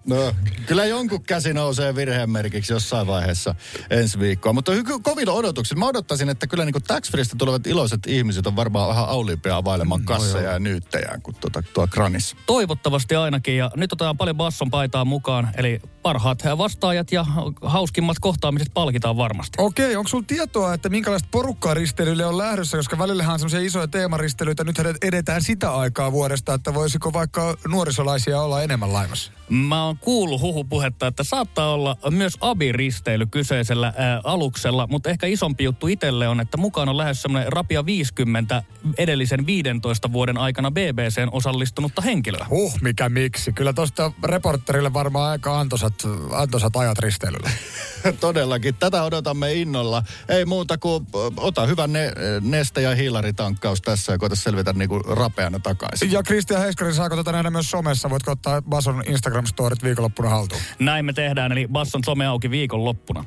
No, 0.07 0.35
kyllä 0.65 0.85
jonkun 0.85 1.23
käsi 1.23 1.53
nousee 1.53 1.95
virheen 1.95 2.29
merkiksi 2.29 2.73
jossain 2.73 3.07
vaiheessa 3.07 3.55
ensi 3.89 4.19
viikkoa. 4.19 4.53
Mutta 4.53 4.71
hy- 4.71 5.01
kovilla 5.01 5.33
odotuksilla. 5.33 5.79
Mä 5.79 5.87
odottaisin, 5.87 6.29
että 6.29 6.47
kyllä 6.47 6.65
niin 6.65 6.75
tax 6.87 7.11
tulevat 7.37 7.67
iloiset 7.67 8.07
ihmiset 8.07 8.47
on 8.47 8.55
varmaan 8.55 8.89
vähän 8.89 9.09
auliimpia 9.09 9.57
availemaan 9.57 10.03
kasseja 10.03 10.51
ja 10.51 10.59
nyyttejään 10.59 11.21
kuin 11.21 11.35
tuota, 11.39 11.63
tuo 11.73 11.87
kranissa. 11.87 12.37
Toivottavasti 12.45 13.15
ainakin. 13.15 13.57
Ja 13.57 13.71
nyt 13.75 13.93
otetaan 13.93 14.17
paljon 14.17 14.37
basson 14.37 14.71
paitaa 14.71 15.05
mukaan. 15.05 15.49
Eli 15.57 15.81
parhaat 16.01 16.43
vastaajat 16.57 17.11
ja 17.11 17.25
hauskimmat 17.61 18.19
kohtaamiset 18.19 18.67
palkitaan 18.73 19.17
varmasti. 19.17 19.55
Okei, 19.57 19.95
onko 19.95 20.07
sulla 20.07 20.23
tietoa, 20.27 20.73
että 20.73 20.89
minkälaista 20.89 21.27
porukkaa 21.31 21.73
risteilylle 21.73 22.25
on 22.25 22.37
lähdössä? 22.37 22.77
Koska 22.77 22.97
välillähän 22.97 23.33
on 23.33 23.39
semmoisia 23.39 23.67
isoja 23.67 23.87
teemaristelyitä. 23.87 24.63
Nyt 24.63 24.75
edetään 25.01 25.43
sitä 25.43 25.75
aikaa 25.75 26.11
vuodesta, 26.11 26.53
että 26.53 26.73
voisiko 26.73 27.13
vaikka 27.13 27.57
nuorisolaisia 27.67 28.41
olla 28.41 28.63
enemmän 28.63 28.93
laivassa? 28.93 29.31
Mä 29.49 29.85
oon 29.85 29.96
kuullut 30.01 30.41
huhupuhetta, 30.41 31.07
että 31.07 31.23
saattaa 31.23 31.73
olla 31.73 31.97
myös 32.10 32.38
abiristeily 32.41 33.25
kyseisellä 33.25 33.93
ää, 33.97 34.21
aluksella, 34.23 34.88
mutta 34.88 35.10
ehkä 35.10 35.27
isompi 35.27 35.63
juttu 35.63 35.88
itselle 35.88 36.27
on, 36.27 36.39
että 36.39 36.57
mukaan 36.57 36.89
on 36.89 36.97
lähes 36.97 37.21
semmoinen 37.21 37.53
rapia 37.53 37.86
50 37.86 38.63
edellisen 38.97 39.45
15 39.45 40.13
vuoden 40.13 40.38
aikana 40.38 40.71
BBCn 40.71 41.29
osallistunutta 41.31 42.01
henkilöä. 42.01 42.45
Huh, 42.49 42.73
mikä 42.81 43.10
miksi. 43.10 43.53
Kyllä 43.53 43.73
tosta 43.73 44.12
reporterille 44.23 44.93
varmaan 44.93 45.31
aika 45.31 45.60
antosat, 45.60 45.93
antosat 46.31 46.75
ajat 46.75 46.99
risteilyllä. 46.99 47.49
Todellakin. 48.19 48.75
Tätä 48.75 49.03
odotamme 49.03 49.53
innolla. 49.53 50.03
Ei 50.29 50.45
muuta 50.45 50.77
kuin 50.77 51.07
ota 51.38 51.65
hyvä 51.65 51.88
ne, 51.88 52.12
neste- 52.41 52.81
ja 52.81 52.95
hiilaritankkaus 52.95 53.81
tässä 53.81 54.12
ja 54.12 54.17
koeta 54.17 54.36
selvitä 54.36 54.73
niinku 54.73 54.99
rapeana 54.99 55.60
takaisin. 55.60 56.12
Ja 56.12 56.23
Kristian 56.23 56.62
Heiskari, 56.62 56.93
saako 56.93 57.15
tätä 57.15 57.31
nähdä 57.31 57.49
myös 57.49 57.71
somessa? 57.71 58.10
Voitko 58.10 58.31
ottaa 58.31 58.62
Bason 58.62 59.03
Instagram-storit 59.07 59.83
viikonloppuna 59.88 60.30
haltuun? 60.30 60.62
Näin 60.80 61.06
me 61.06 61.13
tehdään, 61.13 61.52
eli 61.52 61.67
Basson 61.71 62.04
some 62.04 62.26
auki 62.26 62.50
viikonloppuna. 62.50 63.26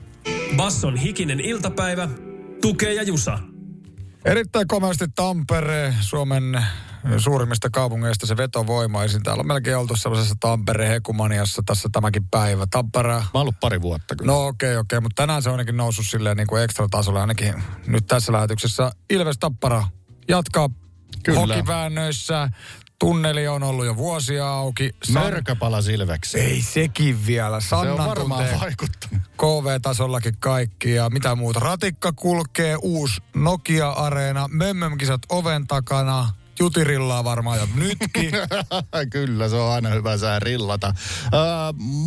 Basson 0.57 0.97
hikinen 0.97 1.41
iltapäivä, 1.41 2.09
tukee 2.61 2.95
ja 2.95 3.03
jusa. 3.03 3.39
Erittäin 4.25 4.69
komeasti 4.69 5.05
Tampere, 5.15 5.95
Suomen 6.01 6.65
suurimmista 7.19 7.71
kaupungeista 7.71 8.27
se 8.27 8.37
vetovoimaisin. 8.37 9.23
Täällä 9.23 9.41
on 9.41 9.47
melkein 9.47 9.77
oltu 9.77 9.97
sellaisessa 9.97 10.35
Tampere-hekumaniassa 10.41 11.63
tässä 11.67 11.89
tämäkin 11.93 12.25
päivä. 12.31 12.67
Tampere... 12.71 13.09
Mä 13.09 13.17
oon 13.17 13.31
ollut 13.35 13.61
pari 13.61 13.83
vuotta 13.83 14.17
kyllä. 14.17 14.33
No 14.33 14.47
okei, 14.47 14.69
okay, 14.69 14.81
okei, 14.81 14.97
okay, 14.97 15.01
mutta 15.01 15.23
tänään 15.23 15.43
se 15.43 15.49
on 15.49 15.53
ainakin 15.53 15.77
noussut 15.77 16.07
silleen 16.09 16.37
niin 16.37 16.47
kuin 16.47 16.63
ekstra 16.63 16.89
tasolla 16.91 17.21
ainakin 17.21 17.55
nyt 17.87 18.07
tässä 18.07 18.33
lähetyksessä. 18.33 18.91
Ilves 19.11 19.39
Tappara 19.39 19.87
jatkaa 20.29 20.69
Kyllä. 21.23 21.41
hokiväännöissä. 21.41 22.49
Tunneli 23.01 23.49
on 23.49 23.63
ollut 23.63 23.87
jo 23.87 23.97
vuosia 23.97 24.49
auki. 24.49 24.91
San... 25.03 25.23
Mörköpala 25.23 25.83
Silveksi. 25.83 26.41
Ei 26.41 26.63
sekin 26.63 27.27
vielä. 27.27 27.61
Sannan 27.61 27.97
se 27.97 28.03
on 28.03 28.09
varmaan 28.09 28.45
vaikuttanut. 28.61 29.23
KV-tasollakin 29.37 30.37
kaikki 30.41 30.95
ja 30.95 31.11
mitä 31.11 31.35
muuta. 31.35 31.61
Ratikka 31.61 32.13
kulkee, 32.13 32.77
uusi 32.83 33.23
Nokia-areena, 33.35 34.49
Mömmömkisat 34.49 35.21
oven 35.29 35.67
takana, 35.67 36.29
jutirillaa 36.61 37.25
varmaan 37.25 37.59
jo 37.59 37.69
nytkin. 37.75 38.33
Kyllä, 39.11 39.49
se 39.49 39.57
on 39.57 39.73
aina 39.73 39.89
hyvä 39.89 40.17
sää 40.17 40.39
rillata. 40.39 40.87
Äh, 40.87 40.95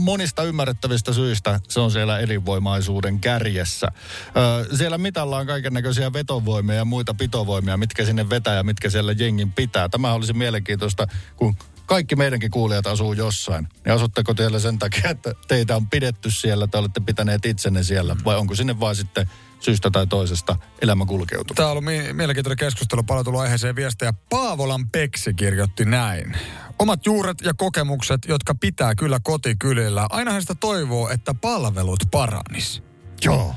monista 0.03 0.43
ymmärrettävistä 0.43 1.13
syistä 1.13 1.59
se 1.69 1.79
on 1.79 1.91
siellä 1.91 2.19
elinvoimaisuuden 2.19 3.19
kärjessä. 3.19 3.87
Äh, 3.87 4.77
siellä 4.77 4.97
mitallaan 4.97 5.47
kaiken 5.47 5.73
näköisiä 5.73 6.13
vetovoimia 6.13 6.75
ja 6.75 6.85
muita 6.85 7.13
pitovoimia, 7.13 7.77
mitkä 7.77 8.05
sinne 8.05 8.29
vetää 8.29 8.55
ja 8.55 8.63
mitkä 8.63 8.89
siellä 8.89 9.11
jengin 9.11 9.51
pitää. 9.51 9.89
Tämä 9.89 10.13
olisi 10.13 10.33
mielenkiintoista, 10.33 11.07
kun 11.35 11.55
kaikki 11.85 12.15
meidänkin 12.15 12.51
kuulijat 12.51 12.87
asuu 12.87 13.13
jossain. 13.13 13.67
Niin 13.85 13.93
asutteko 13.93 14.33
teillä 14.33 14.59
sen 14.59 14.79
takia, 14.79 15.09
että 15.09 15.33
teitä 15.47 15.75
on 15.75 15.87
pidetty 15.87 16.31
siellä, 16.31 16.67
tai 16.67 16.79
olette 16.79 16.99
pitäneet 16.99 17.45
itsenne 17.45 17.83
siellä, 17.83 18.15
vai 18.25 18.37
onko 18.37 18.55
sinne 18.55 18.79
vaan 18.79 18.95
sitten 18.95 19.29
syystä 19.63 19.91
tai 19.91 20.07
toisesta 20.07 20.55
elämä 20.81 21.05
kulkeutuu. 21.05 21.55
Tämä 21.55 21.67
on 21.67 21.71
ollut 21.71 21.83
mi- 21.83 22.13
mielenkiintoinen 22.13 22.57
keskustelu, 22.57 23.03
paljon 23.03 23.25
tullut 23.25 23.41
aiheeseen 23.41 23.75
viestejä. 23.75 24.13
Paavolan 24.29 24.89
Peksi 24.89 25.33
kirjoitti 25.33 25.85
näin. 25.85 26.37
Omat 26.79 27.05
juuret 27.05 27.37
ja 27.41 27.53
kokemukset, 27.53 28.21
jotka 28.27 28.55
pitää 28.55 28.95
kyllä 28.95 29.19
kotikylillä. 29.23 30.07
Ainahan 30.09 30.41
sitä 30.41 30.55
toivoo, 30.55 31.09
että 31.09 31.33
palvelut 31.33 31.99
paranis. 32.11 32.83
Joo. 33.25 33.55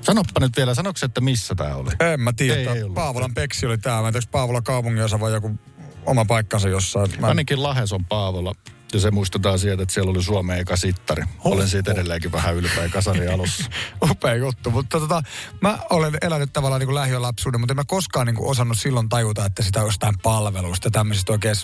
Sanoppa 0.00 0.40
nyt 0.40 0.56
vielä, 0.56 0.74
sanoksi, 0.74 1.04
että 1.04 1.20
missä 1.20 1.54
tämä 1.54 1.74
oli? 1.74 1.90
En 2.00 2.20
mä 2.20 2.32
tiedä. 2.32 2.72
Ei, 2.72 2.78
ei 2.78 2.90
Paavolan 2.94 3.34
Peksi 3.34 3.66
oli 3.66 3.78
tämä. 3.78 4.02
Mä 4.02 4.08
en 4.08 4.12
tiedä, 4.12 4.26
Paavola 4.30 4.62
kaupunginosa 4.62 5.20
vai 5.20 5.32
joku 5.32 5.58
oma 6.06 6.24
paikkansa 6.24 6.68
jossain. 6.68 7.10
Mä... 7.20 7.26
Ainakin 7.26 7.62
Lahes 7.62 7.92
on 7.92 8.04
Paavola. 8.04 8.54
Ja 8.92 9.00
se 9.00 9.10
muistutaan 9.10 9.58
sieltä, 9.58 9.82
että 9.82 9.94
siellä 9.94 10.10
oli 10.10 10.22
Suomen 10.22 10.58
eka 10.58 10.76
sittari. 10.76 11.24
Olen 11.44 11.68
siitä 11.68 11.92
edelleenkin 11.92 12.32
vähän 12.32 12.54
ylpeä 12.54 12.88
kasari 12.88 13.28
alussa. 13.28 13.64
Upea 14.10 14.34
juttu, 14.34 14.70
mutta 14.70 15.00
tota, 15.00 15.22
mä 15.60 15.78
olen 15.90 16.18
elänyt 16.22 16.52
tavallaan 16.52 16.80
niin 16.80 16.86
kuin 16.86 16.94
lähiölapsuuden, 16.94 17.60
mutta 17.60 17.72
en 17.72 17.76
mä 17.76 17.84
koskaan 17.86 18.26
niin 18.26 18.36
kuin 18.36 18.50
osannut 18.50 18.80
silloin 18.80 19.08
tajuta, 19.08 19.44
että 19.44 19.62
sitä 19.62 19.80
jostain 19.80 20.14
palvelusta 20.22 20.86
ja 20.86 20.90
tämmöisestä 20.90 21.32
oikein 21.32 21.56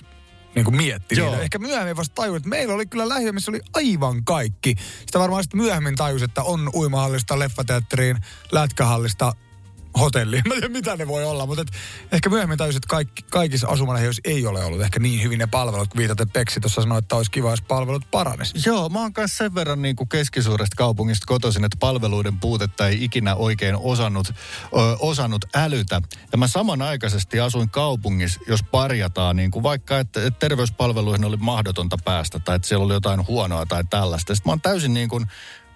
niin 0.55 0.65
kuin 0.65 0.77
mietti 0.77 1.17
Joo. 1.17 1.31
niitä. 1.31 1.43
Ehkä 1.43 1.59
myöhemmin 1.59 1.97
vasta 1.97 2.15
tajuin, 2.15 2.37
että 2.37 2.49
meillä 2.49 2.75
oli 2.75 2.87
kyllä 2.87 3.09
lähiö, 3.09 3.33
missä 3.33 3.51
oli 3.51 3.61
aivan 3.75 4.25
kaikki. 4.25 4.75
Sitä 5.07 5.19
varmaan 5.19 5.43
sitten 5.43 5.61
myöhemmin 5.61 5.95
tajus, 5.95 6.23
että 6.23 6.43
on 6.43 6.71
uimahallista, 6.75 7.39
leffateatteriin, 7.39 8.17
lätkähallista, 8.53 9.33
hotelliin. 10.01 10.43
Mä 10.49 10.55
en 10.55 10.61
tiedä, 10.61 10.73
mitä 10.73 10.97
ne 10.97 11.09
voi 11.09 11.25
olla, 11.25 11.47
mutta 11.47 11.63
et 11.63 11.73
ehkä 12.13 12.31
myöhemmin 12.31 12.59
tajusin, 12.59 12.79
että 12.79 12.89
kaikki, 12.89 13.23
kaikissa 13.31 13.69
asumalähiöissä 13.69 14.23
ei 14.25 14.47
ole 14.47 14.65
ollut 14.65 14.83
ehkä 14.83 15.01
niin 15.01 15.23
hyvin 15.23 15.39
ne 15.39 15.47
palvelut, 15.47 15.89
kun 15.89 15.99
viitaten 15.99 16.31
Peksi 16.31 16.61
tuossa 16.61 16.83
sanoi, 16.83 16.99
että 16.99 17.17
olisi 17.17 17.31
kiva, 17.31 17.51
jos 17.51 17.63
palvelut 17.63 18.11
paranes. 18.11 18.67
Joo, 18.67 18.89
mä 18.89 19.01
oon 19.01 19.13
kanssa 19.13 19.37
sen 19.37 19.55
verran 19.55 19.83
niin 19.83 19.97
kuin 19.97 20.09
keskisuuresta 20.09 20.77
kaupungista 20.77 21.27
kotoisin, 21.27 21.65
että 21.65 21.77
palveluiden 21.81 22.41
puutetta 22.41 22.89
ei 22.89 23.05
ikinä 23.05 23.35
oikein 23.35 23.77
osannut, 23.77 24.29
ö, 24.29 24.35
osannut 24.99 25.45
älytä. 25.55 26.03
Ja 26.33 26.39
mä 26.39 26.47
samanaikaisesti 26.47 27.41
asuin 27.41 27.71
kaupungissa, 27.71 28.41
jos 28.49 28.63
parjataan 28.63 29.37
niin 29.37 29.51
kuin 29.51 29.63
vaikka, 29.63 29.99
että, 29.99 30.27
että 30.27 30.39
terveyspalveluihin 30.39 31.25
oli 31.25 31.37
mahdotonta 31.37 31.97
päästä 32.05 32.39
tai 32.39 32.57
että 32.57 32.69
siellä 32.69 32.85
oli 32.85 32.95
jotain 32.95 33.27
huonoa 33.27 33.67
tai 33.67 33.85
tällaista. 33.91 34.35
Sitten 34.35 34.51
mä 34.51 34.53
oon 34.53 34.61
täysin 34.61 34.95
niin 34.95 35.09
kuin 35.09 35.27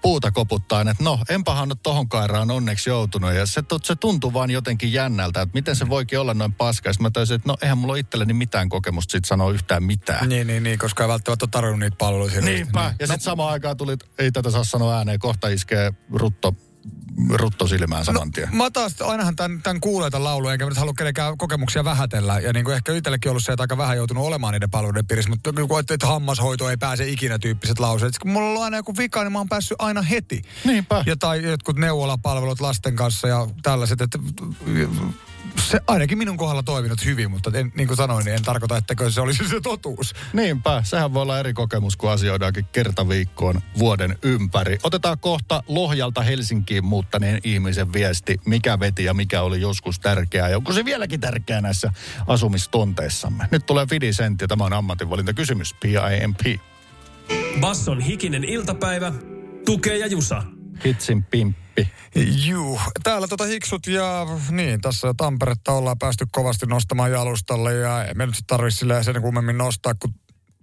puuta 0.02 0.30
koputtaa, 0.30 0.80
että 0.80 1.04
no, 1.04 1.18
enpähän 1.28 1.68
ole 1.68 1.76
tohon 1.82 2.08
kairaan 2.08 2.50
onneksi 2.50 2.90
joutunut. 2.90 3.34
Ja 3.34 3.46
se, 3.46 3.62
se 3.82 3.94
tuntuu 3.94 4.32
vaan 4.32 4.50
jotenkin 4.50 4.92
jännältä, 4.92 5.42
että 5.42 5.54
miten 5.54 5.76
se 5.76 5.88
voikin 5.88 6.20
olla 6.20 6.34
noin 6.34 6.52
paska. 6.52 6.88
Ja 6.88 6.92
sit 6.92 7.02
mä 7.02 7.10
taisin, 7.10 7.34
että 7.34 7.48
no, 7.48 7.56
eihän 7.62 7.78
mulla 7.78 7.96
itselleni 7.96 8.32
mitään 8.32 8.68
kokemusta 8.68 9.12
siitä 9.12 9.28
sanoa 9.28 9.50
yhtään 9.50 9.82
mitään. 9.82 10.28
Niin, 10.28 10.46
niin, 10.46 10.62
niin, 10.62 10.78
koska 10.78 11.04
ei 11.04 11.08
välttämättä 11.08 11.44
ole 11.44 11.50
tarvinnut 11.50 11.80
niitä 11.80 11.96
hirveästi. 12.06 12.50
Niinpä. 12.50 12.88
Niin. 12.88 12.96
Ja 13.00 13.06
sitten 13.06 13.20
samaan 13.20 13.52
aikaan 13.52 13.76
tuli, 13.76 13.96
ei 14.18 14.32
tätä 14.32 14.50
saa 14.50 14.64
sanoa 14.64 14.96
ääneen, 14.96 15.18
kohta 15.18 15.48
iskee 15.48 15.92
rutto, 16.12 16.54
rutto 17.30 17.66
silmään 17.66 18.04
saman 18.04 18.32
tien. 18.32 18.48
Mä 18.52 18.70
taas 18.70 19.02
ainahan 19.02 19.36
tämän, 19.36 19.62
tämän 19.62 19.80
kuulee 19.80 20.10
tämän 20.10 20.24
laulun, 20.24 20.52
enkä 20.52 20.64
mä 20.64 20.68
nyt 20.68 20.78
halua 20.78 20.94
kenenkään 20.94 21.38
kokemuksia 21.38 21.84
vähätellä. 21.84 22.40
Ja 22.40 22.52
niin 22.52 22.64
kuin 22.64 22.74
ehkä 22.74 22.92
itsellekin 22.92 23.30
ollut 23.30 23.44
se, 23.44 23.52
että 23.52 23.62
aika 23.62 23.76
vähän 23.76 23.96
joutunut 23.96 24.24
olemaan 24.24 24.52
niiden 24.52 24.70
palveluiden 24.70 25.06
piirissä, 25.06 25.30
mutta 25.30 25.52
kun 25.52 25.80
että 25.80 26.06
hammashoito 26.06 26.70
ei 26.70 26.76
pääse 26.76 27.08
ikinä 27.08 27.38
tyyppiset 27.38 27.78
lauseet. 27.78 28.14
Sitten 28.14 28.22
kun 28.22 28.32
mulla 28.32 28.46
on 28.46 28.48
ollut 28.48 28.62
aina 28.62 28.76
joku 28.76 28.96
vika, 28.96 29.22
niin 29.22 29.32
mä 29.32 29.38
oon 29.38 29.48
päässyt 29.48 29.76
aina 29.80 30.02
heti. 30.02 30.42
Niinpä. 30.64 31.02
Ja 31.06 31.16
tai 31.16 31.42
jotkut 31.42 31.76
neuvolapalvelut 31.76 32.60
lasten 32.60 32.96
kanssa 32.96 33.28
ja 33.28 33.46
tällaiset, 33.62 34.00
että 34.00 34.18
se 35.70 35.80
ainakin 35.86 36.18
minun 36.18 36.36
kohdalla 36.36 36.62
toiminut 36.62 37.04
hyvin, 37.04 37.30
mutta 37.30 37.50
en, 37.54 37.72
niin 37.76 37.86
kuin 37.88 37.96
sanoin, 37.96 38.24
niin 38.24 38.34
en 38.34 38.42
tarkoita, 38.42 38.76
että 38.76 38.94
se 39.10 39.20
olisi 39.20 39.48
se 39.48 39.60
totuus. 39.60 40.14
Niinpä, 40.32 40.82
sehän 40.84 41.14
voi 41.14 41.22
olla 41.22 41.38
eri 41.38 41.52
kokemus, 41.54 41.96
kun 41.96 42.10
asioidaankin 42.10 42.66
kerta 42.72 43.08
viikkoon 43.08 43.60
vuoden 43.78 44.18
ympäri. 44.22 44.78
Otetaan 44.82 45.18
kohta 45.18 45.62
Lohjalta 45.68 46.22
Helsinkiin 46.22 46.84
muuttaneen 46.84 47.40
ihmisen 47.44 47.92
viesti, 47.92 48.40
mikä 48.44 48.80
veti 48.80 49.04
ja 49.04 49.14
mikä 49.14 49.42
oli 49.42 49.60
joskus 49.60 50.00
tärkeää. 50.00 50.48
Ja 50.48 50.56
onko 50.56 50.72
se 50.72 50.84
vieläkin 50.84 51.20
tärkeää 51.20 51.60
näissä 51.60 51.92
asumistonteissamme? 52.26 53.48
Nyt 53.50 53.66
tulee 53.66 53.86
Fidisentti 53.86 54.44
ja 54.44 54.48
tämä 54.48 54.64
on 54.64 54.72
ammatinvalintakysymys, 54.72 55.74
PIMP. 55.74 56.60
Basson 57.60 58.00
hikinen 58.00 58.44
iltapäivä, 58.44 59.12
tukee 59.64 59.98
ja 59.98 60.06
jusa. 60.06 60.42
Hitsin 60.84 61.24
pimppi. 61.24 61.88
Juu, 62.46 62.80
täällä 63.02 63.28
tota 63.28 63.44
hiksut 63.44 63.86
ja 63.86 64.26
niin, 64.50 64.80
tässä 64.80 65.14
Tamperetta 65.16 65.72
ollaan 65.72 65.98
päästy 65.98 66.26
kovasti 66.32 66.66
nostamaan 66.66 67.10
jalustalle 67.10 67.74
ja 67.74 68.04
ei 68.04 68.14
me 68.14 68.26
nyt 68.26 68.34
tarvitse 68.46 68.78
silleen 68.78 69.04
sen 69.04 69.22
kummemmin 69.22 69.58
nostaa, 69.58 69.94
kun 69.94 70.14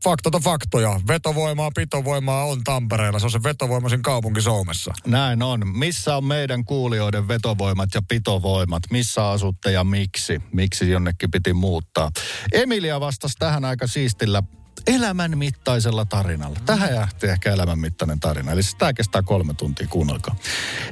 faktat 0.03 0.35
on 0.35 0.41
faktoja. 0.41 1.01
Vetovoimaa, 1.07 1.71
pitovoimaa 1.75 2.45
on 2.45 2.63
Tampereella. 2.63 3.19
Se 3.19 3.25
on 3.25 3.31
se 3.31 3.43
vetovoimaisin 3.43 4.01
kaupunki 4.01 4.41
Suomessa. 4.41 4.93
Näin 5.07 5.43
on. 5.43 5.77
Missä 5.77 6.17
on 6.17 6.25
meidän 6.25 6.65
kuulijoiden 6.65 7.27
vetovoimat 7.27 7.89
ja 7.93 8.01
pitovoimat? 8.07 8.83
Missä 8.91 9.29
asutte 9.29 9.71
ja 9.71 9.83
miksi? 9.83 10.41
Miksi 10.53 10.89
jonnekin 10.89 11.31
piti 11.31 11.53
muuttaa? 11.53 12.11
Emilia 12.53 12.99
vastasi 12.99 13.35
tähän 13.39 13.65
aika 13.65 13.87
siistillä 13.87 14.43
elämän 14.87 15.37
mittaisella 15.37 16.05
tarinalla. 16.05 16.59
Tähän 16.65 16.93
jähti 16.93 17.27
ehkä 17.27 17.53
elämän 17.53 17.79
mittainen 17.79 18.19
tarina. 18.19 18.51
Eli 18.51 18.63
siis 18.63 18.75
tämä 18.75 18.93
kestää 18.93 19.21
kolme 19.21 19.53
tuntia, 19.53 19.87
kuunnelkaa. 19.87 20.35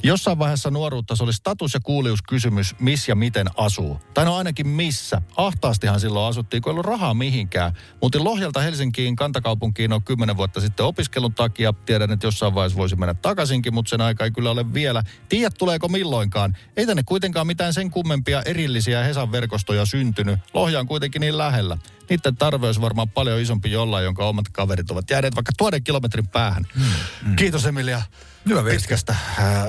Jossain 0.04 0.40
vaiheessa 0.40 0.72
nuoruutta 0.72 1.16
se 1.16 1.24
oli 1.24 1.34
status- 1.34 1.74
ja 1.74 1.80
kuuliuskysymys, 1.80 2.76
missä 2.80 3.12
ja 3.12 3.16
miten 3.16 3.48
asuu. 3.58 4.00
Tai 4.14 4.26
no 4.26 4.36
ainakin 4.36 4.68
missä. 4.68 5.22
Ahtaastihan 5.38 6.00
silloin 6.00 6.30
asuttiin, 6.30 6.62
kun 6.62 6.70
ei 6.70 6.72
ollut 6.72 6.86
rahaa 6.86 7.14
mihinkään. 7.14 7.74
Muutin 8.02 8.24
Lohjalta 8.24 8.60
Helsinkiin 8.60 9.16
kantakaupunkiin 9.16 9.94
on 9.94 10.04
kymmenen 10.04 10.38
vuotta 10.38 10.62
sitten 10.62 10.86
opiskelun 10.86 11.34
takia. 11.34 11.74
Tiedän, 11.86 12.12
että 12.12 12.28
jossain 12.28 12.56
vaiheessa 12.56 12.78
voisi 12.78 12.96
mennä 12.96 13.14
takaisinkin, 13.14 13.74
mutta 13.74 13.90
sen 13.90 14.02
aika 14.02 14.24
ei 14.24 14.32
kyllä 14.32 14.52
ole 14.52 14.74
vielä. 14.74 15.04
Tiedät, 15.30 15.54
tuleeko 15.60 15.88
milloinkaan. 15.88 16.58
Ei 16.78 16.86
tänne 16.86 17.04
kuitenkaan 17.04 17.48
mitään 17.48 17.74
sen 17.74 17.92
kummempia 17.92 18.42
erillisiä 18.46 19.04
Hesan 19.04 19.32
verkostoja 19.32 19.86
syntynyt. 19.86 20.40
Lohja 20.54 20.80
on 20.80 20.88
kuitenkin 20.88 21.20
niin 21.20 21.38
lähellä 21.38 21.78
niiden 22.10 22.36
tarve 22.36 22.66
olisi 22.66 22.82
varmaan 22.82 23.10
paljon 23.10 23.42
isompi 23.42 23.72
jollain, 23.72 24.06
jonka 24.06 24.26
omat 24.26 24.46
kaverit 24.52 24.92
ovat 24.92 25.10
jääneet 25.10 25.36
vaikka 25.36 25.52
tuoden 25.58 25.84
kilometrin 25.84 26.28
päähän. 26.28 26.68
Mm, 26.76 26.84
mm. 27.26 27.36
Kiitos 27.36 27.66
Emilia 27.66 28.02
Hyvä 28.50 28.64
pitkästä 28.64 29.16
ää, 29.38 29.66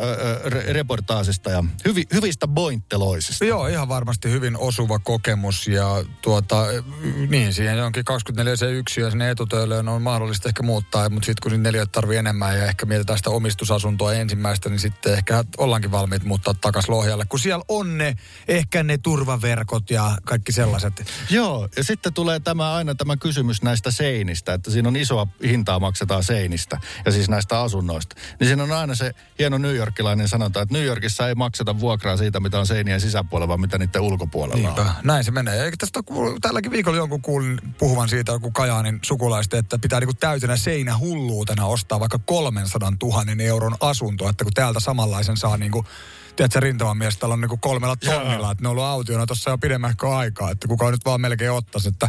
re- 0.46 0.72
reportaasista 0.72 1.50
ja 1.50 1.64
hyvi, 1.84 2.04
hyvistä 2.12 2.48
bointteloisista. 2.48 3.44
Joo, 3.44 3.66
ihan 3.66 3.88
varmasti 3.88 4.30
hyvin 4.30 4.56
osuva 4.56 4.98
kokemus 4.98 5.68
ja 5.68 6.04
tuota, 6.22 6.66
niin 7.28 7.54
siihen 7.54 7.84
onkin 7.84 8.04
24 8.04 8.56
se 8.56 8.70
yksi 8.70 9.00
ja 9.00 9.10
sinne 9.10 9.30
etutöille 9.30 9.78
on 9.78 10.02
mahdollista 10.02 10.48
ehkä 10.48 10.62
muuttaa, 10.62 11.08
mutta 11.08 11.26
sitten 11.26 11.42
kun 11.42 11.50
sinne 11.50 11.68
neljät 11.68 11.92
tarvii 11.92 12.18
enemmän 12.18 12.58
ja 12.58 12.66
ehkä 12.66 12.86
mietitään 12.86 13.18
sitä 13.18 13.30
omistusasuntoa 13.30 14.14
ensimmäistä, 14.14 14.68
niin 14.68 14.80
sitten 14.80 15.14
ehkä 15.14 15.44
ollaankin 15.58 15.90
valmiit 15.90 16.24
muuttaa 16.24 16.54
takaisin 16.54 16.94
Lohjalle, 16.94 17.24
kun 17.28 17.38
siellä 17.38 17.64
on 17.68 17.98
ne, 17.98 18.16
ehkä 18.48 18.82
ne 18.82 18.98
turvaverkot 18.98 19.90
ja 19.90 20.18
kaikki 20.24 20.52
sellaiset. 20.52 21.06
Joo, 21.30 21.68
ja 21.76 21.84
sitten 21.84 22.14
tulee 22.14 22.40
tämä 22.40 22.74
aina 22.74 22.94
tämä 22.94 23.16
kysymys 23.16 23.62
näistä 23.62 23.90
seinistä, 23.90 24.54
että 24.54 24.70
siinä 24.70 24.88
on 24.88 24.96
isoa 24.96 25.26
hintaa 25.44 25.80
maksetaan 25.80 26.24
seinistä 26.24 26.80
ja 27.04 27.12
siis 27.12 27.28
näistä 27.28 27.60
asunnoista. 27.60 28.16
Niin 28.40 28.48
siinä 28.48 28.63
on 28.64 28.72
aina 28.72 28.94
se 28.94 29.14
hieno 29.38 29.58
newyorkilainen 29.58 30.28
sanonta, 30.28 30.62
että 30.62 30.74
New 30.74 30.84
Yorkissa 30.84 31.28
ei 31.28 31.34
makseta 31.34 31.80
vuokraa 31.80 32.16
siitä, 32.16 32.40
mitä 32.40 32.58
on 32.58 32.66
seinien 32.66 33.00
sisäpuolella, 33.00 33.48
vaan 33.48 33.60
mitä 33.60 33.78
niiden 33.78 34.00
ulkopuolella 34.02 34.62
Niinpä. 34.62 34.80
on. 34.82 34.88
Näin 35.02 35.24
se 35.24 35.30
menee. 35.30 35.64
Eikä 35.64 35.76
tästä 35.76 36.02
kuulu, 36.02 36.40
tälläkin 36.40 36.70
viikolla 36.70 36.96
jonkun 36.96 37.22
kuulin 37.22 37.60
puhuvan 37.78 38.08
siitä 38.08 38.32
joku 38.32 38.50
Kajaanin 38.50 38.98
sukulaista, 39.02 39.58
että 39.58 39.78
pitää 39.78 40.00
niinku 40.00 40.14
täytenä 40.20 40.56
seinä 40.56 40.98
hulluutena 40.98 41.66
ostaa 41.66 42.00
vaikka 42.00 42.18
300 42.18 42.92
000 43.02 43.24
euron 43.38 43.76
asunto, 43.80 44.28
että 44.28 44.44
kun 44.44 44.52
täältä 44.52 44.80
samanlaisen 44.80 45.36
saa 45.36 45.56
niinku 45.56 45.84
tiedätkö, 46.36 46.86
on 47.22 47.40
niinku 47.40 47.56
kolmella 47.56 47.96
tonnilla, 47.96 48.50
että 48.50 48.62
ne 48.62 48.68
on 48.68 48.70
ollut 48.70 48.84
autiona 48.84 49.26
tuossa 49.26 49.50
jo 49.50 49.58
pidemmähkö 49.58 50.16
aikaa, 50.16 50.50
että 50.50 50.68
kuka 50.68 50.90
nyt 50.90 51.04
vaan 51.04 51.20
melkein 51.20 51.52
ottaisi, 51.52 51.88
että 51.88 52.08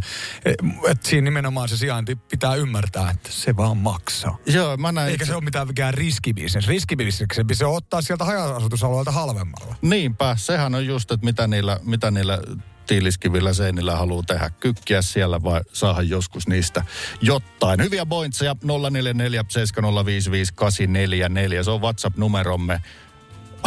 et 0.87 1.03
siinä 1.03 1.25
nimenomaan 1.25 1.69
se 1.69 1.77
sijainti 1.77 2.15
pitää 2.15 2.55
ymmärtää, 2.55 3.09
että 3.09 3.29
se 3.31 3.57
vaan 3.57 3.77
maksaa. 3.77 4.37
Joo, 4.45 4.77
mä 4.77 4.91
näin. 4.91 5.11
Eikä 5.11 5.25
se 5.25 5.35
ole 5.35 5.43
mitään 5.43 5.67
mikään 5.67 5.93
riskibisnes. 5.93 6.67
Riskibisneksempi 6.67 7.55
se 7.55 7.65
ottaa 7.65 8.01
sieltä 8.01 8.25
haja-asutusalueelta 8.25 9.11
halvemmalla. 9.11 9.75
Niinpä, 9.81 10.35
sehän 10.39 10.75
on 10.75 10.85
just, 10.85 11.11
että 11.11 11.25
mitä 11.25 11.47
niillä, 11.47 11.79
mitä 11.83 12.11
niillä 12.11 12.39
tiiliskivillä 12.87 13.53
seinillä 13.53 13.95
haluaa 13.95 14.23
tehdä. 14.27 14.49
Kykkiä 14.49 15.01
siellä 15.01 15.43
vai 15.43 15.61
saada 15.73 16.01
joskus 16.01 16.47
niistä 16.47 16.85
jotain. 17.21 17.83
Hyviä 17.83 18.05
pointseja 18.05 18.55
044 18.89 19.45
705 19.49 20.53
844. 20.55 21.63
Se 21.63 21.71
on 21.71 21.81
WhatsApp-numeromme. 21.81 22.81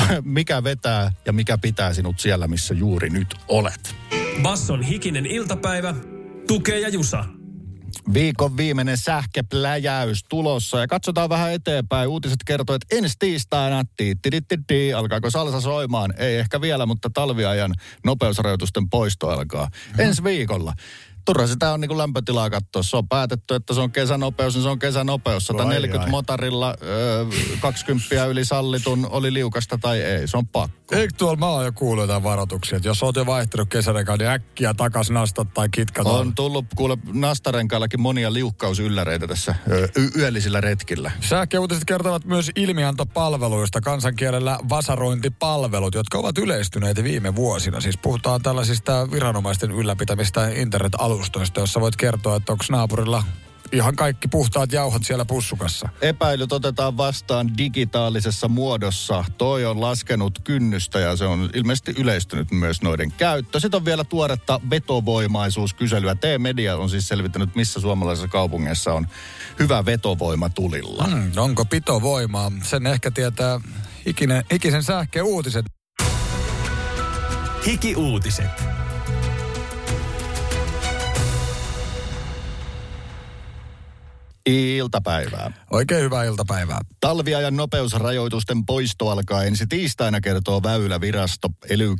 Mikä 0.24 0.64
vetää 0.64 1.12
ja 1.26 1.32
mikä 1.32 1.58
pitää 1.58 1.94
sinut 1.94 2.20
siellä, 2.20 2.48
missä 2.48 2.74
juuri 2.74 3.10
nyt 3.10 3.34
olet. 3.48 3.94
Basson 4.42 4.82
hikinen 4.82 5.26
iltapäivä, 5.26 5.94
tukee 6.46 6.80
ja 6.80 6.88
jusa. 6.88 7.24
Viikon 8.14 8.56
viimeinen 8.56 8.96
sähköpläjäys 8.96 10.24
tulossa 10.28 10.78
ja 10.78 10.86
katsotaan 10.86 11.28
vähän 11.28 11.52
eteenpäin. 11.52 12.08
Uutiset 12.08 12.38
kertoo, 12.46 12.76
että 12.76 12.96
ensi 12.96 13.16
tiistaina 13.18 13.82
tiittirittidi, 13.96 14.92
alkaako 14.92 15.30
salsa 15.30 15.60
soimaan? 15.60 16.14
Ei 16.16 16.36
ehkä 16.36 16.60
vielä, 16.60 16.86
mutta 16.86 17.10
talviajan 17.14 17.74
nopeusrajoitusten 18.04 18.90
poisto 18.90 19.28
alkaa 19.28 19.68
ensi 19.98 20.24
viikolla. 20.24 20.72
Turha 21.24 21.46
sitä 21.46 21.72
on 21.72 21.80
niin 21.80 21.88
kuin 21.88 21.98
lämpötilaa 21.98 22.50
katsoa. 22.50 22.82
Se 22.82 22.96
on 22.96 23.08
päätetty, 23.08 23.54
että 23.54 23.74
se 23.74 23.80
on 23.80 23.92
kesänopeus, 23.92 24.54
niin 24.54 24.62
se 24.62 24.68
on 24.68 24.78
kesänopeus. 24.78 25.46
140 25.46 26.00
Ai, 26.00 26.04
ai. 26.06 26.10
motarilla, 26.10 26.74
ö, 26.82 27.26
20 27.60 28.26
yli 28.26 28.44
sallitun, 28.44 29.06
oli 29.10 29.32
liukasta 29.32 29.78
tai 29.78 30.00
ei. 30.00 30.28
Se 30.28 30.36
on 30.36 30.46
pakko. 30.46 30.78
Eikö 30.92 31.14
tuolla 31.18 31.36
mä 31.36 31.46
oon 31.48 31.64
jo 31.64 31.72
kuullut 31.72 32.02
jotain 32.02 32.22
varoituksia, 32.22 32.76
että 32.76 32.88
jos 32.88 33.02
oot 33.02 33.16
jo 33.16 33.26
vaihtanut 33.26 33.68
kesärekaan, 33.68 34.18
niin 34.18 34.30
äkkiä 34.30 34.74
takas 34.74 35.10
nastat 35.10 35.54
tai 35.54 35.68
kitkat. 35.68 36.06
On 36.06 36.34
tullut 36.34 36.64
kuule 36.76 36.98
nastarenkaillakin 37.12 38.00
monia 38.00 38.32
liukkausylläreitä 38.32 39.26
tässä 39.26 39.54
ö, 39.70 39.88
y- 39.96 40.10
yöllisillä 40.18 40.60
retkillä. 40.60 41.10
Sähköuutiset 41.20 41.84
kertovat 41.84 42.24
myös 42.24 42.50
ilmiantopalveluista, 42.56 43.80
kansankielellä 43.80 44.58
vasarointipalvelut, 44.68 45.94
jotka 45.94 46.18
ovat 46.18 46.38
yleistyneet 46.38 47.02
viime 47.04 47.34
vuosina. 47.34 47.80
Siis 47.80 47.98
puhutaan 47.98 48.42
tällaisista 48.42 49.10
viranomaisten 49.10 49.70
ylläpitämistä 49.70 50.48
internet-alustoista, 51.08 51.60
jossa 51.60 51.80
voit 51.80 51.96
kertoa, 51.96 52.36
että 52.36 52.52
onko 52.52 52.64
naapurilla 52.70 53.24
ihan 53.72 53.96
kaikki 53.96 54.28
puhtaat 54.28 54.72
jauhot 54.72 55.04
siellä 55.04 55.24
pussukassa. 55.24 55.88
Epäilyt 56.00 56.52
otetaan 56.52 56.96
vastaan 56.96 57.58
digitaalisessa 57.58 58.48
muodossa. 58.48 59.24
Toi 59.38 59.64
on 59.64 59.80
laskenut 59.80 60.38
kynnystä 60.44 60.98
ja 60.98 61.16
se 61.16 61.24
on 61.24 61.50
ilmeisesti 61.54 61.94
yleistynyt 61.98 62.50
myös 62.50 62.82
noiden 62.82 63.12
käyttö. 63.12 63.60
Sitten 63.60 63.78
on 63.78 63.84
vielä 63.84 64.04
tuoretta 64.04 64.60
vetovoimaisuuskyselyä. 64.70 66.14
T-Media 66.14 66.76
on 66.76 66.90
siis 66.90 67.08
selvittänyt, 67.08 67.54
missä 67.54 67.80
suomalaisessa 67.80 68.28
kaupungeissa 68.28 68.94
on 68.94 69.06
hyvä 69.58 69.84
vetovoima 69.84 70.48
tulilla. 70.48 71.04
Hmm, 71.04 71.32
onko 71.36 71.64
pitovoimaa? 71.64 72.52
Sen 72.62 72.86
ehkä 72.86 73.10
tietää 73.10 73.60
hikinen, 74.06 74.44
hikisen 74.52 74.82
sähkeen 74.82 75.24
uutiset. 75.24 75.66
Iltapäivää. 84.48 85.52
Oikein 85.70 86.04
hyvää 86.04 86.24
iltapäivää. 86.24 86.78
Talviajan 87.00 87.56
nopeusrajoitusten 87.56 88.66
poisto 88.66 89.08
alkaa 89.08 89.44
ensi 89.44 89.66
tiistaina, 89.66 90.20
kertoo 90.20 90.62
Väylävirasto. 90.62 91.48
ely 91.70 91.94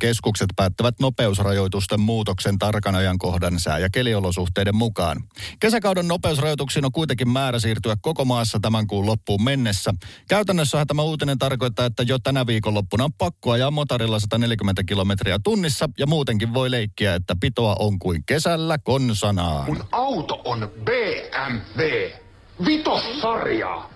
päättävät 0.55 0.95
nopeusrajoitusten 0.99 1.99
muutoksen 1.99 2.57
tarkan 2.59 2.95
ajankohdan 2.95 3.59
sää- 3.59 3.79
ja 3.79 3.89
keliolosuhteiden 3.89 4.75
mukaan. 4.75 5.23
Kesäkauden 5.59 6.07
nopeusrajoituksiin 6.07 6.85
on 6.85 6.91
kuitenkin 6.91 7.29
määrä 7.29 7.59
siirtyä 7.59 7.95
koko 8.01 8.25
maassa 8.25 8.59
tämän 8.61 8.87
kuun 8.87 9.05
loppuun 9.05 9.43
mennessä. 9.43 9.93
Käytännössä 10.29 10.85
tämä 10.85 11.01
uutinen 11.01 11.37
tarkoittaa, 11.37 11.85
että 11.85 12.03
jo 12.03 12.19
tänä 12.19 12.47
viikonloppuna 12.47 13.03
on 13.03 13.13
pakko 13.13 13.51
ajaa 13.51 13.71
motorilla 13.71 14.19
140 14.19 14.83
kilometriä 14.83 15.39
tunnissa 15.43 15.89
ja 15.97 16.07
muutenkin 16.07 16.53
voi 16.53 16.71
leikkiä, 16.71 17.15
että 17.15 17.35
pitoa 17.39 17.75
on 17.79 17.99
kuin 17.99 18.23
kesällä 18.25 18.77
konsanaan. 18.77 19.65
Mun 19.65 19.83
auto 19.91 20.41
on 20.45 20.71
BMW. 20.85 22.09
Vitossarjaa. 22.65 23.89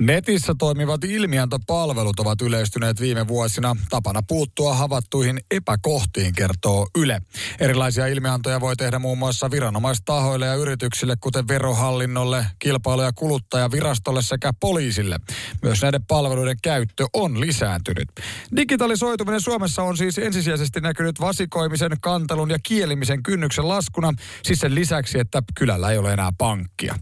Netissä 0.00 0.54
toimivat 0.58 1.04
ilmiantopalvelut 1.04 2.20
ovat 2.20 2.42
yleistyneet 2.42 3.00
viime 3.00 3.28
vuosina. 3.28 3.76
Tapana 3.90 4.22
puuttua 4.28 4.74
havattuihin 4.74 5.40
epäkohtiin, 5.50 6.34
kertoo 6.34 6.88
Yle. 6.98 7.22
Erilaisia 7.60 8.06
ilmiantoja 8.06 8.60
voi 8.60 8.76
tehdä 8.76 8.98
muun 8.98 9.18
muassa 9.18 9.50
viranomaistahoille 9.50 10.46
ja 10.46 10.54
yrityksille, 10.54 11.16
kuten 11.20 11.48
verohallinnolle, 11.48 12.46
kilpailu- 12.58 13.02
ja 13.02 13.12
kuluttajavirastolle 13.12 14.22
sekä 14.22 14.52
poliisille. 14.60 15.20
Myös 15.62 15.82
näiden 15.82 16.04
palveluiden 16.08 16.56
käyttö 16.62 17.06
on 17.12 17.40
lisääntynyt. 17.40 18.08
Digitalisoituminen 18.56 19.40
Suomessa 19.40 19.82
on 19.82 19.96
siis 19.96 20.18
ensisijaisesti 20.18 20.80
näkynyt 20.80 21.20
vasikoimisen, 21.20 21.92
kantelun 22.00 22.50
ja 22.50 22.58
kielimisen 22.62 23.22
kynnyksen 23.22 23.68
laskuna, 23.68 24.12
siis 24.42 24.58
sen 24.58 24.74
lisäksi, 24.74 25.18
että 25.18 25.42
kylällä 25.54 25.90
ei 25.90 25.98
ole 25.98 26.12
enää 26.12 26.30
pankkia. 26.38 26.94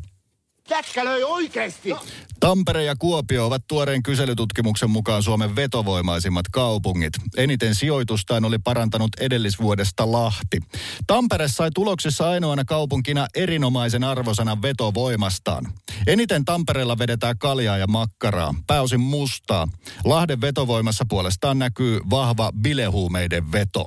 Jätkä 0.71 1.05
löi 1.05 1.23
oikeesti. 1.23 1.95
Tampere 2.41 2.85
ja 2.85 2.97
Kuopio 2.99 3.47
ovat 3.47 3.63
tuoreen 3.69 4.03
kyselytutkimuksen 4.03 4.91
mukaan 4.91 5.23
Suomen 5.23 5.57
vetovoimaisimmat 5.57 6.49
kaupungit. 6.53 7.13
Eniten 7.37 7.75
sijoitustaan 7.75 8.45
oli 8.45 8.59
parantanut 8.59 9.11
edellisvuodesta 9.21 10.13
Lahti. 10.13 10.61
Tampere 11.07 11.49
sai 11.49 11.71
tuloksissa 11.75 12.31
ainoana 12.31 12.65
kaupunkina 12.65 13.27
erinomaisen 13.35 14.05
arvosanan 14.05 14.63
vetovoimastaan. 14.63 15.73
Eniten 16.07 16.45
Tampereella 16.45 16.99
vedetään 16.99 17.39
kaljaa 17.39 17.79
ja 17.79 17.87
makkaraa, 17.87 18.55
pääosin 18.67 19.01
mustaa. 19.01 19.69
Lahden 20.05 20.41
vetovoimassa 20.41 21.05
puolestaan 21.09 21.59
näkyy 21.59 22.01
vahva 22.11 22.53
bilehuumeiden 22.63 23.53
veto. 23.53 23.85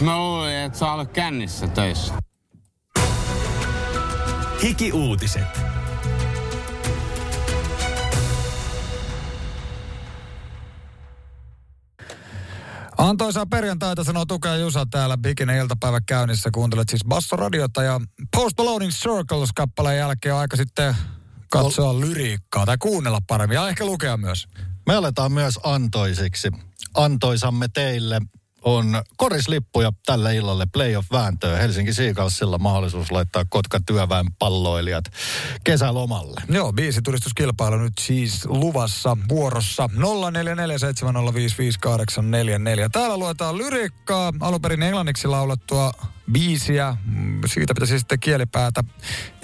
Mä 0.00 0.18
luulin, 0.18 0.56
että 0.56 0.78
sä 0.78 0.92
olet 0.92 1.12
kännissä 1.12 1.68
töissä. 1.68 2.14
Hiki-uutiset. 4.62 5.60
Antoisaa 12.98 13.46
perjantaita 13.46 14.04
sanoo 14.04 14.24
tukea 14.26 14.56
Jusa 14.56 14.86
täällä 14.90 15.16
Bikinen 15.16 15.56
iltapäivä 15.56 16.00
käynnissä. 16.06 16.50
Kuuntelet 16.54 16.88
siis 16.88 17.04
Basso-radiota 17.08 17.82
ja 17.82 18.00
Post 18.36 18.58
Malonein 18.58 18.90
Circles-kappaleen 18.90 19.98
jälkeen 19.98 20.34
on 20.34 20.40
aika 20.40 20.56
sitten 20.56 20.96
katsoa 21.50 22.00
lyriikkaa 22.00 22.66
tai 22.66 22.78
kuunnella 22.78 23.18
paremmin 23.26 23.54
ja 23.54 23.68
ehkä 23.68 23.86
lukea 23.86 24.16
myös. 24.16 24.46
Me 24.86 24.94
aletaan 24.94 25.32
myös 25.32 25.60
antoisiksi. 25.62 26.48
Antoisamme 26.94 27.68
teille 27.74 28.20
on 28.66 29.02
korislippuja 29.16 29.92
tälle 30.06 30.36
illalle 30.36 30.66
playoff-vääntöön. 30.72 31.58
Helsinki 31.58 31.94
Seagalsilla 31.94 32.58
mahdollisuus 32.58 33.10
laittaa 33.10 33.44
Kotka 33.48 33.80
työväen 33.86 34.26
palloilijat 34.38 35.04
kesälomalle. 35.64 36.40
Joo, 36.48 36.72
biisituristuskilpailu 36.72 37.76
nyt 37.76 37.92
siis 38.00 38.44
luvassa 38.44 39.16
vuorossa 39.28 39.90
0447055844. 39.96 39.98
Täällä 42.92 43.16
luetaan 43.16 43.58
lyrikkaa, 43.58 44.32
alun 44.40 44.62
perin 44.62 44.82
englanniksi 44.82 45.28
laulettua 45.28 45.92
biisiä. 46.32 46.96
Siitä 47.46 47.74
pitäisi 47.74 47.98
sitten 47.98 48.20
kielipäätä 48.20 48.84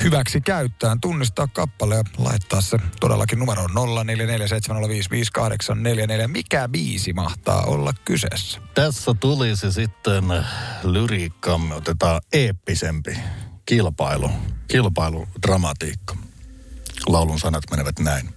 hyväksi 0.02 0.40
käyttää, 0.40 0.96
tunnistaa 1.00 1.46
kappale 1.46 1.94
ja 1.94 2.02
laittaa 2.18 2.60
se 2.60 2.78
todellakin 3.00 3.38
numeroon 3.38 3.70
0447055844. 3.70 3.74
Mikä 6.28 6.68
biisi 6.68 7.12
mahtaa 7.12 7.62
olla 7.62 7.92
kyseessä? 8.04 8.60
Tässä 8.74 9.11
tulisi 9.14 9.72
sitten 9.72 10.24
lyriikkamme, 10.82 11.74
otetaan 11.74 12.20
eeppisempi 12.32 13.16
kilpailu, 13.66 14.30
kilpailudramatiikka. 14.68 16.16
Laulun 17.06 17.38
sanat 17.38 17.64
menevät 17.70 17.98
näin. 17.98 18.28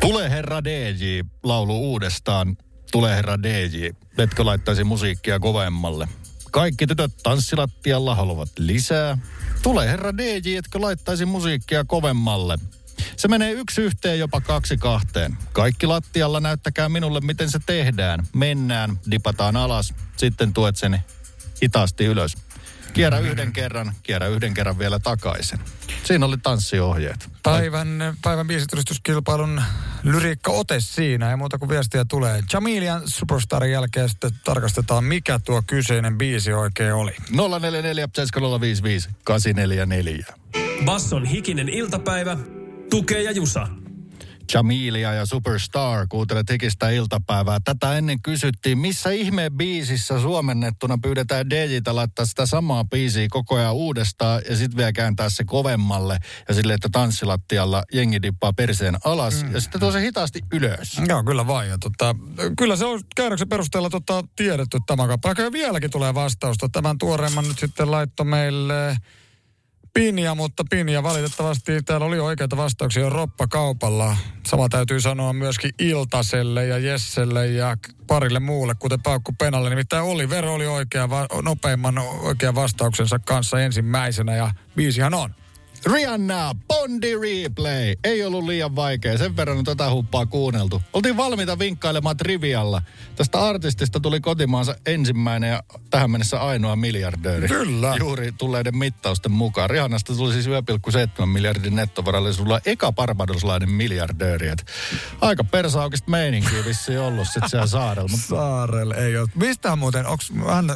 Tule 0.00 0.30
herra 0.30 0.64
DJ, 0.64 1.20
laulu 1.42 1.78
uudestaan. 1.78 2.56
Tule 2.92 3.16
herra 3.16 3.42
DJ, 3.42 3.88
etkö 4.18 4.44
laittaisi 4.44 4.84
musiikkia 4.84 5.38
kovemmalle? 5.38 6.08
Kaikki 6.50 6.86
tytöt 6.86 7.12
tanssilattialla 7.22 8.14
haluavat 8.14 8.48
lisää. 8.58 9.18
Tule 9.62 9.88
herra 9.88 10.16
DJ, 10.16 10.56
etkö 10.56 10.80
laittaisi 10.80 11.24
musiikkia 11.24 11.84
kovemmalle? 11.84 12.58
Se 13.16 13.28
menee 13.28 13.52
yksi 13.52 13.82
yhteen 13.82 14.18
jopa 14.18 14.40
kaksi 14.40 14.76
kahteen. 14.76 15.38
Kaikki 15.52 15.86
lattialla 15.86 16.40
näyttäkää 16.40 16.88
minulle, 16.88 17.20
miten 17.20 17.50
se 17.50 17.58
tehdään. 17.66 18.26
Mennään, 18.34 19.00
dipataan 19.10 19.56
alas, 19.56 19.94
sitten 20.16 20.52
tuet 20.52 20.76
sen 20.76 21.00
hitaasti 21.62 22.04
ylös. 22.04 22.36
Kierrä 22.92 23.18
yhden 23.18 23.52
kerran, 23.52 23.92
kierrä 24.02 24.28
yhden 24.28 24.54
kerran 24.54 24.78
vielä 24.78 24.98
takaisin. 24.98 25.60
Siinä 26.04 26.26
oli 26.26 26.36
tanssiohjeet. 26.38 27.28
Päivän, 27.42 28.16
päivän 28.22 28.46
biisituristuskilpailun 28.46 29.62
lyriikka 30.02 30.50
ote 30.50 30.80
siinä, 30.80 31.30
ei 31.30 31.36
muuta 31.36 31.58
kuin 31.58 31.68
viestiä 31.68 32.04
tulee. 32.08 32.40
Jamilian 32.52 33.02
Superstarin 33.04 33.72
jälkeen 33.72 34.08
sitten 34.08 34.30
tarkastetaan, 34.44 35.04
mikä 35.04 35.38
tuo 35.44 35.62
kyseinen 35.66 36.18
biisi 36.18 36.52
oikein 36.52 36.94
oli. 36.94 37.12
044 37.30 38.08
7055 38.14 39.08
844. 39.24 40.26
Basson 40.84 41.24
hikinen 41.24 41.68
iltapäivä. 41.68 42.36
Tukee 42.90 43.22
ja 43.22 43.32
Jusa. 43.32 43.68
Jamilia 44.54 45.14
ja 45.14 45.26
Superstar, 45.26 46.06
kuuntelet 46.08 46.50
hikistä 46.50 46.90
iltapäivää. 46.90 47.58
Tätä 47.64 47.98
ennen 47.98 48.22
kysyttiin, 48.22 48.78
missä 48.78 49.10
ihmeen 49.10 49.52
biisissä 49.52 50.20
suomennettuna 50.20 50.98
pyydetään 51.02 51.50
DJtä 51.50 51.94
laittaa 51.94 52.26
sitä 52.26 52.46
samaa 52.46 52.84
biisiä 52.84 53.26
koko 53.30 53.56
ajan 53.56 53.74
uudestaan 53.74 54.42
ja 54.48 54.56
sitten 54.56 54.76
vielä 54.76 54.92
kääntää 54.92 55.30
se 55.30 55.44
kovemmalle 55.44 56.18
ja 56.48 56.54
sille, 56.54 56.74
että 56.74 56.88
tanssilattialla 56.92 57.82
jengi 57.92 58.22
dippaa 58.22 58.52
perseen 58.52 58.96
alas 59.04 59.44
mm. 59.44 59.54
ja 59.54 59.60
sitten 59.60 59.80
tuo 59.80 59.92
se 59.92 60.00
hitaasti 60.00 60.40
ylös. 60.52 61.00
Joo, 61.08 61.24
kyllä 61.24 61.46
vain. 61.46 61.70
Ja 61.70 61.78
tota, 61.78 62.16
kyllä 62.58 62.76
se 62.76 62.84
on 62.84 63.00
käännöksen 63.16 63.48
perusteella 63.48 63.90
tota, 63.90 64.24
tiedetty 64.36 64.78
tämä 64.86 65.06
kappale. 65.06 65.34
Ja 65.38 65.52
vieläkin 65.52 65.90
tulee 65.90 66.14
vastausta. 66.14 66.68
Tämän 66.68 66.98
tuoreemman 66.98 67.48
nyt 67.48 67.58
sitten 67.58 67.90
laitto 67.90 68.24
meille 68.24 68.96
Pinja, 69.96 70.34
mutta 70.34 70.64
Pinja 70.70 71.02
valitettavasti 71.02 71.82
täällä 71.82 72.06
oli 72.06 72.18
oikeita 72.18 72.56
vastauksia 72.56 73.02
jo 73.02 73.10
roppakaupalla. 73.10 74.16
Sama 74.46 74.68
täytyy 74.68 75.00
sanoa 75.00 75.32
myöskin 75.32 75.70
Iltaselle 75.78 76.66
ja 76.66 76.78
Jesselle 76.78 77.46
ja 77.46 77.76
parille 78.06 78.40
muulle, 78.40 78.74
kuten 78.74 79.02
Paukku 79.02 79.32
Penalle. 79.38 79.70
Nimittäin 79.70 80.02
Olivero 80.02 80.54
oli 80.54 80.66
oikea, 80.66 81.08
nopeimman 81.42 81.98
oikean 81.98 82.54
vastauksensa 82.54 83.18
kanssa 83.18 83.60
ensimmäisenä 83.60 84.36
ja 84.36 84.50
biisihan 84.76 85.14
on. 85.14 85.34
Rihanna, 85.92 86.54
Bondi 86.68 87.14
Replay. 87.14 87.94
Ei 88.04 88.24
ollut 88.24 88.44
liian 88.44 88.76
vaikea, 88.76 89.18
sen 89.18 89.36
verran 89.36 89.58
on 89.58 89.64
tätä 89.64 89.90
huppaa 89.90 90.26
kuunneltu. 90.26 90.82
Oltiin 90.92 91.16
valmiita 91.16 91.58
vinkkailemaan 91.58 92.16
trivialla. 92.16 92.82
Tästä 93.16 93.40
artistista 93.46 94.00
tuli 94.00 94.20
kotimaansa 94.20 94.76
ensimmäinen 94.86 95.50
ja 95.50 95.62
tähän 95.90 96.10
mennessä 96.10 96.40
ainoa 96.40 96.76
miljardööri. 96.76 97.48
Kyllä. 97.48 97.96
Juuri 97.98 98.32
tulleiden 98.32 98.76
mittausten 98.76 99.32
mukaan. 99.32 99.70
Rihannasta 99.70 100.14
tuli 100.16 100.32
siis 100.32 100.46
1,7 100.46 101.26
miljardin 101.26 101.76
nettovarallisuudella 101.76 102.60
eka 102.66 102.92
barbadoslainen 102.92 103.70
miljardööri. 103.70 104.48
Et 104.48 104.66
aika 105.20 105.44
persaaukista 105.44 106.10
meininkiä 106.10 106.64
vissiin 106.64 107.00
ollut 107.00 107.28
sit 107.32 107.42
siellä 107.46 107.66
saarella. 107.66 108.08
Mutta 108.08 108.26
Saarelle 108.26 108.94
ei 108.94 109.16
ole. 109.18 109.28
Mistähän 109.34 109.78
muuten, 109.78 110.06
onks, 110.06 110.32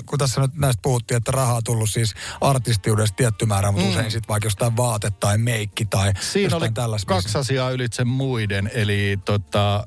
kun 0.06 0.18
tässä 0.18 0.40
nyt 0.40 0.54
näistä 0.54 0.82
puhuttiin, 0.82 1.16
että 1.18 1.32
rahaa 1.32 1.62
tullut 1.62 1.90
siis 1.90 2.14
artistiudesta 2.40 3.16
tietty 3.16 3.46
määrä, 3.46 3.72
mutta 3.72 3.86
Mm. 3.86 3.90
usein 3.90 4.10
sitten 4.10 4.28
vaikka 4.28 4.46
jostain 4.46 4.76
vaate 5.04 5.16
tai 5.20 5.38
meikki 5.38 5.84
tai 5.84 6.12
Siinä 6.20 6.56
oli 6.56 6.72
tällaista. 6.72 7.14
kaksi 7.14 7.38
asiaa 7.38 7.70
ylitse 7.70 8.04
muiden, 8.04 8.70
eli 8.74 9.18
tota, 9.24 9.86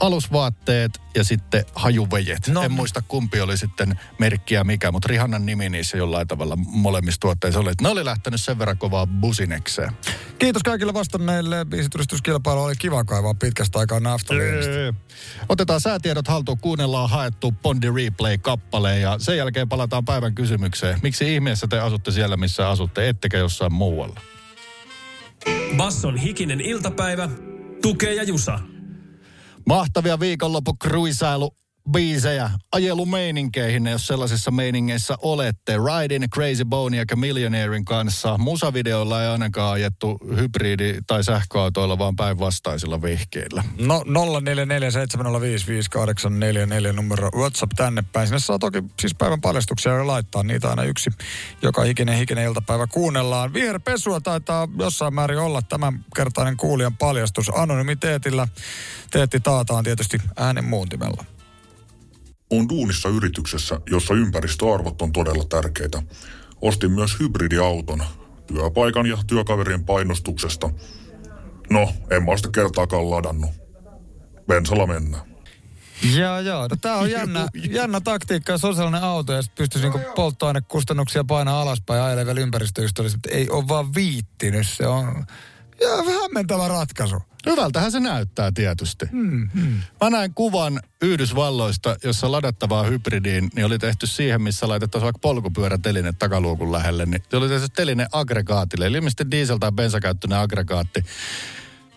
alusvaatteet 0.00 1.00
ja 1.14 1.24
sitten 1.24 1.64
hajuvejet. 1.74 2.48
No. 2.48 2.62
En 2.62 2.72
muista 2.72 3.02
kumpi 3.08 3.40
oli 3.40 3.56
sitten 3.56 3.98
merkkiä 4.18 4.64
mikä, 4.64 4.92
mutta 4.92 5.08
Rihannan 5.08 5.46
nimi 5.46 5.68
niissä 5.68 5.96
jollain 5.96 6.28
tavalla 6.28 6.56
molemmissa 6.56 7.20
tuotteissa 7.20 7.60
oli. 7.60 7.72
Ne 7.80 7.88
oli 7.88 8.04
lähtenyt 8.04 8.42
sen 8.42 8.58
verran 8.58 8.78
kovaa 8.78 9.06
businekseen. 9.06 9.92
Kiitos 10.38 10.62
kaikille 10.62 10.94
vastanneille. 10.94 11.64
Biisituristuskilpailu 11.64 12.62
oli 12.62 12.74
kiva 12.78 13.04
kaivaa 13.04 13.34
pitkästä 13.34 13.78
aikaa 13.78 14.00
naftaliinista. 14.00 14.94
Otetaan 15.48 15.80
säätiedot 15.80 16.28
haltuun, 16.28 16.58
kuunnellaan 16.58 17.10
haettu 17.10 17.52
Bondi 17.62 17.86
Replay-kappale 17.90 18.98
ja 18.98 19.18
sen 19.18 19.36
jälkeen 19.36 19.68
palataan 19.68 20.04
päivän 20.04 20.34
kysymykseen. 20.34 20.98
Miksi 21.02 21.34
ihmeessä 21.34 21.66
te 21.66 21.80
asutte 21.80 22.10
siellä, 22.10 22.36
missä 22.36 22.68
asutte, 22.68 23.08
ettekä 23.08 23.38
jossain 23.38 23.72
muualla? 23.72 24.20
Basson 25.76 26.16
hikinen 26.16 26.60
iltapäivä, 26.60 27.28
tukee 27.82 28.14
ja 28.14 28.22
jusa. 28.22 28.58
Mahtavia 29.66 30.20
viikonloppu 30.20 30.74
kruisailu 30.74 31.56
biisejä 31.92 32.50
ajelumeininkeihin, 32.72 33.86
jos 33.86 34.06
sellaisissa 34.06 34.50
meiningeissä 34.50 35.16
olette. 35.22 35.76
Riding 35.76 36.24
Crazy 36.34 36.64
Bone 36.64 36.96
ja 36.96 37.04
Millionairein 37.16 37.84
kanssa. 37.84 38.38
Musavideoilla 38.38 39.22
ei 39.22 39.28
ainakaan 39.28 39.72
ajettu 39.72 40.18
hybridi- 40.30 41.02
tai 41.06 41.24
sähköautoilla, 41.24 41.98
vaan 41.98 42.16
päinvastaisilla 42.16 43.02
vihkeillä. 43.02 43.64
No 43.78 44.04
0447055844 46.90 46.92
numero 46.92 47.30
WhatsApp 47.36 47.72
tänne 47.76 48.04
päin. 48.12 48.26
Sinne 48.26 48.38
saa 48.38 48.58
toki 48.58 48.84
siis 49.00 49.14
päivän 49.14 49.40
paljastuksia 49.40 49.92
jo 49.92 50.06
laittaa. 50.06 50.42
Niitä 50.42 50.70
aina 50.70 50.82
yksi 50.82 51.10
joka 51.62 51.82
hikinen 51.82 52.18
hikinen 52.18 52.44
iltapäivä 52.44 52.86
kuunnellaan. 52.86 53.54
Viherpesua 53.54 54.20
taitaa 54.20 54.68
jossain 54.78 55.14
määrin 55.14 55.38
olla 55.38 55.62
tämän 55.62 56.04
kertainen 56.16 56.56
kuulijan 56.56 56.96
paljastus. 56.96 57.50
Anonymiteetillä 57.54 58.48
teetti 59.10 59.40
taataan 59.40 59.84
tietysti 59.84 60.18
äänen 60.36 60.64
muuntimella. 60.64 61.33
On 62.50 62.68
duunissa 62.68 63.08
yrityksessä, 63.08 63.80
jossa 63.90 64.14
ympäristöarvot 64.14 65.02
on 65.02 65.12
todella 65.12 65.44
tärkeitä. 65.44 66.02
Ostin 66.60 66.92
myös 66.92 67.20
hybridiauton 67.20 68.04
työpaikan 68.46 69.06
ja 69.06 69.18
työkaverien 69.26 69.84
painostuksesta. 69.84 70.70
No, 71.70 71.92
en 72.10 72.24
mä 72.24 72.36
sitä 72.36 72.48
kertaakaan 72.52 73.10
ladannut. 73.10 73.50
Bensalla 74.46 74.86
mennään. 74.86 75.34
Joo, 76.16 76.38
joo. 76.38 76.62
No, 76.62 76.76
tää 76.80 76.96
on 76.96 77.10
jännä, 77.10 77.48
jännä 77.70 78.00
taktiikka, 78.00 78.52
jos 78.52 78.64
on 78.64 78.74
sellainen 78.74 79.02
auto 79.02 79.32
ja 79.32 79.42
pystyisi 79.54 79.88
niinku 79.88 80.12
polttoainekustannuksia 80.14 81.24
painaa 81.24 81.62
alaspäin 81.62 81.98
ja 81.98 82.04
ajelemaan 82.04 82.26
vielä 82.26 82.40
ympäristöystävällisesti. 82.40 83.28
Ei 83.30 83.50
ole 83.50 83.68
vaan 83.68 83.94
viittinyt. 83.94 84.68
Se 84.68 84.86
on 84.86 85.26
ja 85.80 86.12
hämmentävä 86.20 86.68
ratkaisu. 86.68 87.22
Hyvältähän 87.46 87.92
se 87.92 88.00
näyttää 88.00 88.52
tietysti. 88.52 89.06
Hmm, 89.12 89.48
hmm. 89.54 89.80
Mä 90.00 90.10
näin 90.10 90.34
kuvan 90.34 90.80
Yhdysvalloista, 91.02 91.96
jossa 92.04 92.32
ladattavaa 92.32 92.82
hybridiin 92.82 93.50
niin 93.54 93.66
oli 93.66 93.78
tehty 93.78 94.06
siihen, 94.06 94.42
missä 94.42 94.68
laitettaisiin 94.68 95.04
vaikka 95.04 95.18
polkupyöräteline 95.18 96.12
takaluukun 96.18 96.72
lähelle. 96.72 97.06
Niin 97.06 97.22
se 97.30 97.36
oli 97.36 97.48
tehty 97.48 97.68
teline 97.68 98.06
aggregaatille, 98.12 98.86
eli 98.86 98.96
ilmeisesti 98.96 99.24
diesel- 99.24 99.58
tai 99.58 99.72
bensakäyttöinen 99.72 100.38
aggregaatti. 100.38 101.04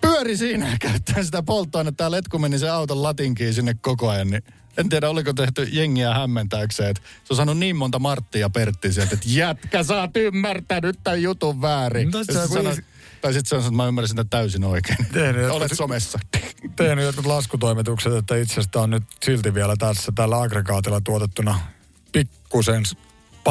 Pyöri 0.02 0.38
siinä 0.38 0.70
ja 0.72 0.78
käyttää 0.80 1.24
sitä 1.24 1.44
polttoainetta 1.44 2.04
ja 2.04 2.12
letku 2.12 2.40
meni 2.40 2.60
se 2.60 2.70
auton 2.70 3.04
latinkiin 3.04 3.54
sinne 3.54 3.76
koko 3.82 4.10
ajan. 4.10 4.28
Niin 4.28 4.44
en 4.78 4.90
tiedä, 4.90 5.10
oliko 5.10 5.34
tehty 5.34 5.64
jengiä 5.72 6.14
hämmentääkseen. 6.14 6.90
että 6.90 7.02
Se 7.24 7.34
on 7.34 7.38
saanut 7.38 7.58
niin 7.58 7.76
monta 7.76 8.00
Marttia 8.00 8.42
ja 8.42 8.50
Pertti 8.50 8.94
sieltä, 8.94 9.14
että 9.14 9.26
jätkä, 9.30 9.84
sä 9.84 10.02
oot 10.02 10.18
ymmärtänyt 10.18 11.00
tämän 11.04 11.22
jutun 11.22 11.62
väärin. 11.62 12.12
No, 12.12 12.24
se 12.24 12.48
sanoi- 12.48 12.84
tai 13.22 13.34
sitten 13.34 13.50
se 13.50 13.56
on, 13.56 13.62
että 13.62 13.72
mä 13.72 13.88
ymmärsin 13.88 14.10
sitä 14.18 14.26
täysin 14.30 14.64
oikein. 14.64 14.98
Tehnyt 15.14 15.42
jotkut- 15.42 15.52
Olet 15.56 15.72
somessa. 15.76 16.20
tehnyt 16.76 17.06
jotkut 17.06 17.26
laskutoimitukset, 17.26 18.14
että 18.14 18.36
itsestä 18.36 18.80
on 18.80 18.90
nyt 18.90 19.04
silti 19.26 19.54
vielä 19.54 19.76
tässä 19.80 20.12
tällä 20.16 20.42
aggregaatilla 20.42 21.02
tuotettuna 21.02 21.60
pikkusen 22.12 22.84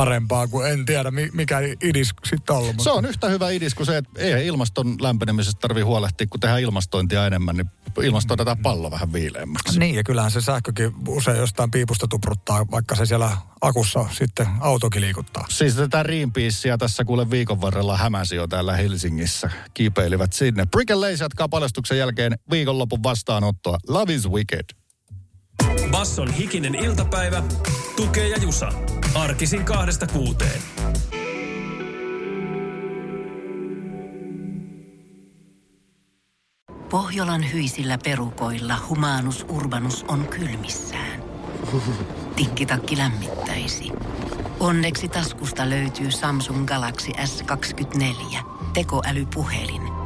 parempaa 0.00 0.48
kuin 0.48 0.70
en 0.70 0.84
tiedä 0.84 1.10
mi- 1.10 1.30
mikä 1.32 1.58
idis 1.82 2.10
sitten 2.24 2.56
ollut. 2.56 2.80
Se 2.80 2.90
on 2.90 3.04
yhtä 3.04 3.28
hyvä 3.28 3.50
idis 3.50 3.74
kuin 3.74 3.86
se, 3.86 3.96
että 3.96 4.20
ei 4.20 4.46
ilmaston 4.46 4.96
lämpenemisestä 5.00 5.60
tarvii 5.60 5.82
huolehtia, 5.82 6.26
kun 6.30 6.40
tehdään 6.40 6.60
ilmastointia 6.60 7.26
enemmän, 7.26 7.56
niin 7.56 7.70
ilmastoitetaan 8.02 8.58
pallo 8.58 8.90
vähän 8.90 9.12
viileämmäksi. 9.12 9.78
Niin, 9.78 9.94
ja 9.94 10.04
kyllähän 10.04 10.30
se 10.30 10.40
sähkökin 10.40 10.92
usein 11.08 11.38
jostain 11.38 11.70
piipusta 11.70 12.06
tupruttaa, 12.08 12.70
vaikka 12.70 12.94
se 12.94 13.06
siellä 13.06 13.36
akussa 13.60 14.06
sitten 14.12 14.46
autokin 14.60 15.00
liikuttaa. 15.02 15.46
Siis 15.48 15.74
tätä 15.74 16.02
Greenpeacea 16.02 16.78
tässä 16.78 17.04
kuule 17.04 17.30
viikon 17.30 17.60
varrella 17.60 17.96
hämäsi 17.96 18.36
jo 18.36 18.46
täällä 18.46 18.76
Helsingissä. 18.76 19.50
Kiipeilivät 19.74 20.32
sinne. 20.32 20.66
Brick 20.66 20.90
and 20.90 21.00
Lace 21.00 21.24
jatkaa 21.24 21.48
paljastuksen 21.48 21.98
jälkeen 21.98 22.38
viikonlopun 22.50 23.02
vastaanottoa. 23.02 23.78
Love 23.88 24.14
is 24.14 24.30
wicked. 24.30 24.64
Basson 25.96 26.32
hikinen 26.32 26.74
iltapäivä, 26.74 27.42
tukee 27.96 28.28
ja 28.28 28.36
jusa. 28.36 28.68
Arkisin 29.14 29.64
kahdesta 29.64 30.06
kuuteen. 30.06 30.62
Pohjolan 36.90 37.52
hyisillä 37.52 37.98
perukoilla 38.04 38.74
humanus 38.88 39.46
urbanus 39.48 40.04
on 40.08 40.28
kylmissään. 40.28 41.22
Tikkitakki 42.36 42.98
lämmittäisi. 42.98 43.92
Onneksi 44.60 45.08
taskusta 45.08 45.70
löytyy 45.70 46.10
Samsung 46.10 46.66
Galaxy 46.66 47.12
S24 47.12 48.38
tekoälypuhelin. 48.74 50.05